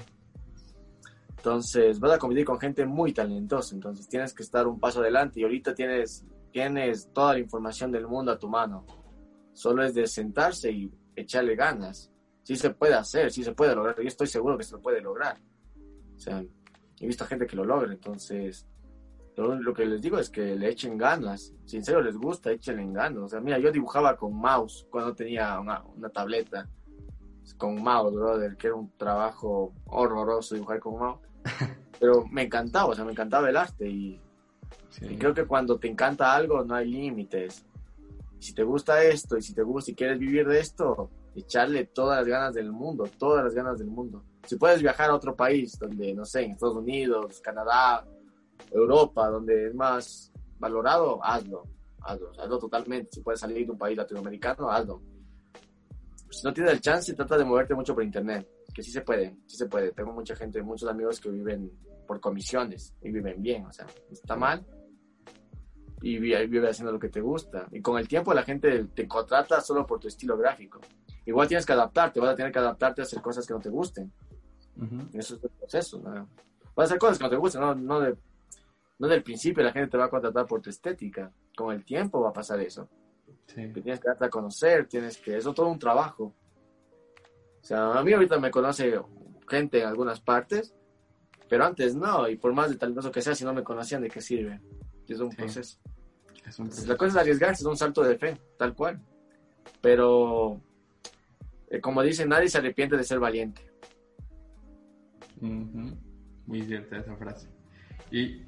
[1.37, 3.75] Entonces, vas a competir con gente muy talentosa.
[3.75, 8.07] Entonces, tienes que estar un paso adelante y ahorita tienes, tienes toda la información del
[8.07, 8.87] mundo a tu mano
[9.53, 12.11] Solo es de sentarse y echarle ganas.
[12.43, 13.97] Sí se puede hacer, sí se puede lograr.
[13.97, 15.39] Yo estoy seguro que se lo puede lograr.
[16.17, 16.43] O sea,
[17.01, 17.93] he visto gente que lo logra.
[17.93, 18.67] Entonces,
[19.37, 21.55] lo, que les digo es que le echen ganas.
[21.65, 23.23] Si en serio les gusta, échenle ganas.
[23.23, 26.69] O sea, mira, yo dibujaba con mouse cuando tenía una, tableta.
[27.57, 31.21] Con mouse, brother, que era un trabajo horroroso dibujar con mouse.
[32.01, 34.21] Pero me encantaba, o sea, me encantaba el arte y
[35.19, 37.65] creo que cuando te encanta algo no hay límites
[38.43, 42.19] si te gusta esto y si te gusta y quieres vivir de esto, echarle todas
[42.19, 44.25] las ganas del mundo, todas las ganas del mundo.
[44.45, 48.05] Si puedes viajar a otro país, donde, no sé, en Estados Unidos, Canadá,
[48.71, 51.65] Europa, donde es más valorado, hazlo,
[52.01, 53.11] hazlo, hazlo totalmente.
[53.13, 55.03] Si puedes salir de un país latinoamericano, hazlo.
[56.31, 59.37] Si no tienes el chance, trata de moverte mucho por internet, que sí se puede,
[59.47, 59.93] sí se puede.
[59.93, 61.71] Tengo mucha gente, muchos amigos que viven
[62.07, 64.65] por comisiones y viven bien, o sea, está mal,
[66.03, 67.69] y vive haciendo lo que te gusta.
[67.71, 70.81] Y con el tiempo la gente te contrata solo por tu estilo gráfico.
[71.25, 73.69] Igual tienes que adaptarte, vas a tener que adaptarte a hacer cosas que no te
[73.69, 74.13] gusten.
[75.13, 76.01] Eso es el proceso.
[76.01, 76.29] ¿no?
[76.75, 78.17] Vas a hacer cosas que no te gusten, no, no, de,
[79.03, 81.33] no del principio la gente te va a contratar por tu estética.
[81.57, 82.89] Con el tiempo va a pasar eso.
[83.49, 85.37] Que tienes que darte a conocer, tienes que...
[85.37, 86.33] Eso es todo un trabajo.
[87.61, 88.97] O sea, a mí ahorita me conoce
[89.49, 90.73] gente en algunas partes,
[91.49, 94.09] pero antes no, y por más de talentoso que sea, si no me conocían, ¿de
[94.09, 94.61] qué sirve?
[95.09, 95.81] Es un proceso.
[96.87, 99.01] La cosa es arriesgarse, es un salto de fe, tal cual.
[99.81, 100.61] Pero,
[101.69, 103.69] eh, como dicen, nadie se arrepiente de ser valiente.
[105.41, 107.62] Muy cierta esa frase.
[108.13, 108.47] Y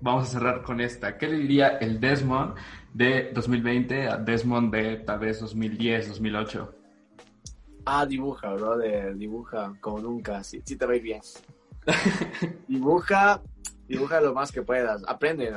[0.00, 1.16] vamos a cerrar con esta.
[1.16, 2.56] ¿Qué le diría el Desmond
[2.92, 6.74] de 2020 a Desmond de tal vez 2010, 2008?
[7.86, 11.22] Ah, dibuja, brother, dibuja como nunca, sí, sí te va bien.
[12.68, 13.40] dibuja,
[13.86, 15.50] dibuja lo más que puedas, aprende,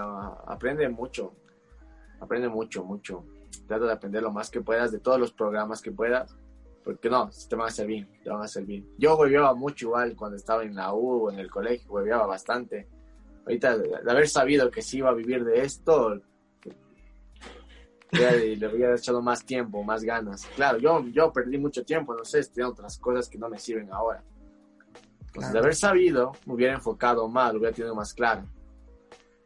[0.48, 1.34] aprende mucho
[2.22, 3.26] aprende mucho, mucho.
[3.68, 6.34] Trata de aprender lo más que puedas de todos los programas que puedas,
[6.84, 8.86] porque no, te van a servir, te van a servir.
[8.98, 12.88] Yo hueveaba mucho igual cuando estaba en la U o en el colegio, hueveaba bastante.
[13.46, 16.22] Ahorita, de, haber sabido que sí iba a vivir de esto,
[18.12, 20.46] le, le hubiera echado más tiempo, más ganas.
[20.56, 23.92] Claro, yo, yo perdí mucho tiempo, no sé, estudiando otras cosas que no me sirven
[23.92, 24.24] ahora.
[25.28, 28.44] Entonces, de haber sabido, me hubiera enfocado más, lo hubiera tenido más claro.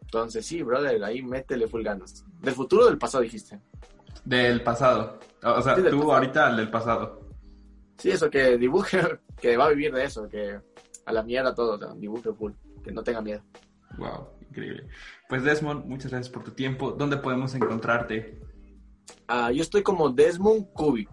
[0.01, 2.25] Entonces, sí, brother, ahí métele full ganas.
[2.41, 3.59] ¿Del futuro o del pasado dijiste?
[4.23, 5.19] Del pasado.
[5.43, 7.21] O sea, tú ahorita del pasado.
[7.97, 8.99] Sí, eso, que dibuje,
[9.39, 10.59] que va a vivir de eso, que
[11.05, 12.53] a la mierda todo, o sea, dibuje full,
[12.83, 13.41] que no tenga miedo.
[13.97, 14.87] Wow, increíble.
[15.29, 16.91] Pues Desmond, muchas gracias por tu tiempo.
[16.91, 18.39] ¿Dónde podemos encontrarte?
[19.27, 21.09] Ah, yo estoy como Desmond Cubic.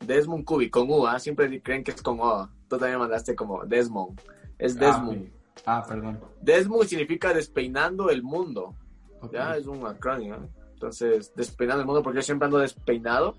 [0.00, 1.18] Desmond Cubic, con U, ¿ah?
[1.18, 2.48] siempre creen que es con O.
[2.68, 4.20] Tú también mandaste como Desmond.
[4.58, 5.30] Es Desmond.
[5.66, 6.20] Ah, perdón.
[6.40, 8.74] Desmond significa despeinando el mundo.
[9.32, 10.36] Ya, es un acrónimo.
[10.36, 10.48] ¿eh?
[10.74, 13.36] Entonces, despeinando el mundo, porque yo siempre ando despeinado.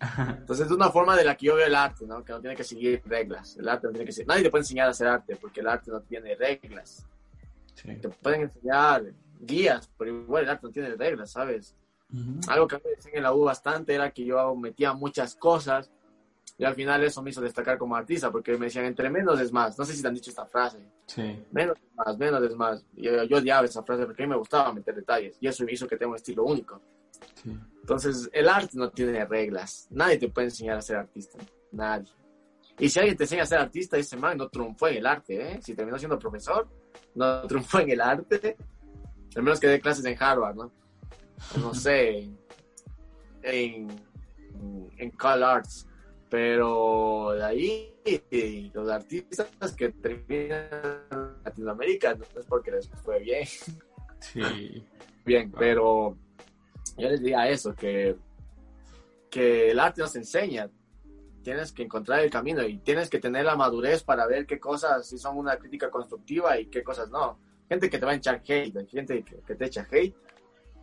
[0.18, 2.24] Entonces, es una forma de la que yo veo el arte, ¿no?
[2.24, 3.56] Que no tiene que seguir reglas.
[3.56, 4.28] El arte no tiene que seguir.
[4.28, 7.06] Nadie te puede enseñar a hacer arte, porque el arte no tiene reglas.
[7.76, 7.94] Sí.
[7.96, 9.04] Te pueden enseñar
[9.38, 11.76] guías, pero igual el arte no tiene reglas, ¿sabes?
[12.12, 12.40] Ujú.
[12.48, 15.90] Algo que me decían en la U bastante era que yo metía muchas cosas
[16.58, 19.52] y al final eso me hizo destacar como artista, porque me decían, entre menos es
[19.52, 19.78] más.
[19.78, 20.78] No sé si te han dicho esta frase.
[21.06, 21.44] Sí.
[21.52, 22.84] Menos es más, menos es más.
[22.96, 25.64] Y yo, yo odiaba esa frase porque a mí me gustaba meter detalles y eso
[25.64, 26.80] me hizo que tenga un estilo único.
[27.42, 27.54] Sí.
[27.80, 29.86] Entonces, el arte no tiene reglas.
[29.90, 31.38] Nadie te puede enseñar a ser artista.
[31.72, 32.10] Nadie.
[32.78, 35.52] Y si alguien te enseña a ser artista, ese man no triunfó en el arte,
[35.52, 35.60] ¿eh?
[35.62, 36.68] Si terminó siendo profesor,
[37.14, 38.56] no triunfó en el arte.
[39.34, 40.72] Al menos que dé clases en Harvard, ¿no?
[41.60, 42.30] No sé,
[43.42, 43.88] en,
[44.98, 45.86] en Cal Arts.
[46.28, 50.68] Pero de ahí, los artistas que terminan
[51.10, 53.46] en Latinoamérica, no es porque les fue bien
[54.18, 54.84] Sí.
[55.24, 56.16] bien, pero
[56.96, 58.16] yo les diría eso, que,
[59.30, 60.68] que el arte nos enseña.
[61.46, 65.06] Tienes que encontrar el camino y tienes que tener la madurez para ver qué cosas
[65.06, 67.38] sí son una crítica constructiva y qué cosas no.
[67.68, 70.12] Gente que te va a echar hate, hay gente que, que te echa hate.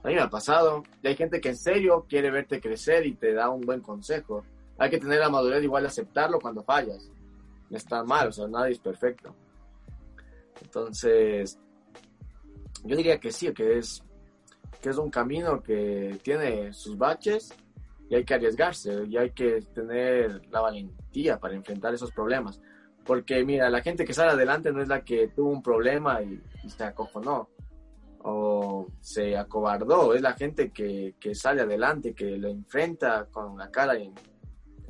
[0.02, 0.82] A mí me ha pasado.
[1.02, 4.46] Y hay gente que en serio quiere verte crecer y te da un buen consejo.
[4.78, 7.12] Hay que tener la madurez igual de aceptarlo cuando fallas.
[7.70, 9.36] No está mal, o sea, nadie es perfecto.
[10.62, 11.60] Entonces,
[12.86, 14.02] yo diría que sí, que es,
[14.82, 17.54] que es un camino que tiene sus baches
[18.14, 22.62] y hay que arriesgarse y hay que tener la valentía para enfrentar esos problemas.
[23.04, 26.40] Porque mira, la gente que sale adelante no es la que tuvo un problema y,
[26.64, 27.50] y se acojonó
[28.20, 33.72] o se acobardó, es la gente que, que sale adelante, que lo enfrenta con la
[33.72, 34.14] cara en-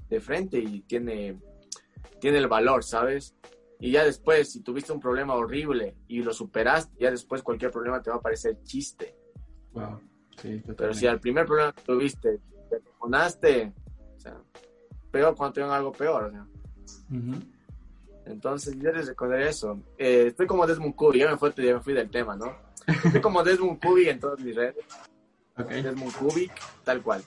[0.10, 1.40] de frente y tiene,
[2.20, 3.36] tiene el valor, ¿sabes?
[3.80, 8.02] Y ya después, si tuviste un problema horrible y lo superaste, ya después cualquier problema
[8.02, 9.16] te va a parecer chiste.
[9.72, 10.00] Wow.
[10.42, 12.40] Sí, Pero si al primer problema que tuviste
[12.80, 13.74] te acojonaste,
[14.16, 14.38] o sea,
[15.12, 16.48] peor cuando tengan algo peor, o sea.
[18.26, 19.80] Entonces yo les recordaré eso.
[19.98, 22.56] Eh, estoy como Desmond Cubi, ya me, fui, ya me fui del tema, ¿no?
[22.88, 24.86] Estoy como Desmond Cubi en todas mis redes.
[25.58, 25.70] Ok.
[25.70, 26.50] Desmond Cubi,
[26.84, 27.24] tal cual.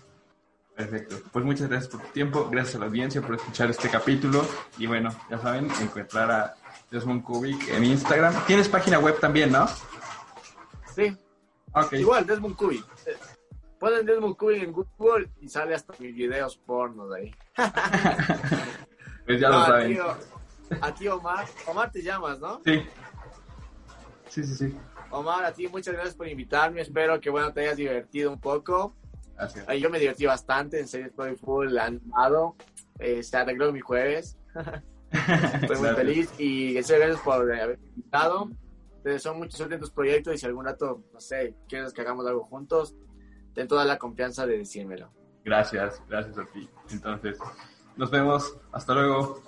[0.75, 1.17] Perfecto.
[1.33, 4.45] Pues muchas gracias por tu tiempo, gracias a la audiencia por escuchar este capítulo
[4.77, 6.55] y bueno, ya saben, encontrar a
[6.91, 8.35] Desmond Kubik en Instagram.
[8.47, 9.67] Tienes página web también, ¿no?
[10.95, 11.17] Sí,
[11.93, 12.85] igual, Desmond Cubi.
[13.79, 17.35] Ponen Desmond Cubi en Google y sale hasta mis videos pornos ahí.
[19.27, 19.93] Pues ya No, lo saben.
[19.97, 19.99] ti,
[20.81, 21.45] a ti, Omar.
[21.67, 22.61] Omar te llamas, ¿no?
[22.65, 22.81] Sí.
[24.29, 24.77] Sí, sí, sí.
[25.11, 26.81] Omar, a ti muchas gracias por invitarme.
[26.81, 28.95] Espero que bueno te hayas divertido un poco.
[29.35, 29.67] Gracias.
[29.81, 32.55] Yo me divertí bastante, en serio estoy full animado.
[33.01, 34.39] Eh, se arregló mi jueves.
[35.61, 38.51] Estoy muy feliz y en serio, gracias por haberme invitado.
[39.03, 42.01] Te deseo mucha suerte en tus proyectos y si algún rato, no sé, quieres que
[42.01, 42.95] hagamos algo juntos,
[43.57, 45.11] ten toda la confianza de decírmelo.
[45.43, 46.69] Gracias, gracias a ti.
[46.91, 47.39] Entonces,
[47.97, 48.55] nos vemos.
[48.71, 49.43] Hasta luego.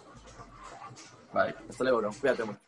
[1.35, 1.55] Bye.
[1.68, 2.10] Hasta luego, bro.
[2.18, 2.68] Cuídate mucho.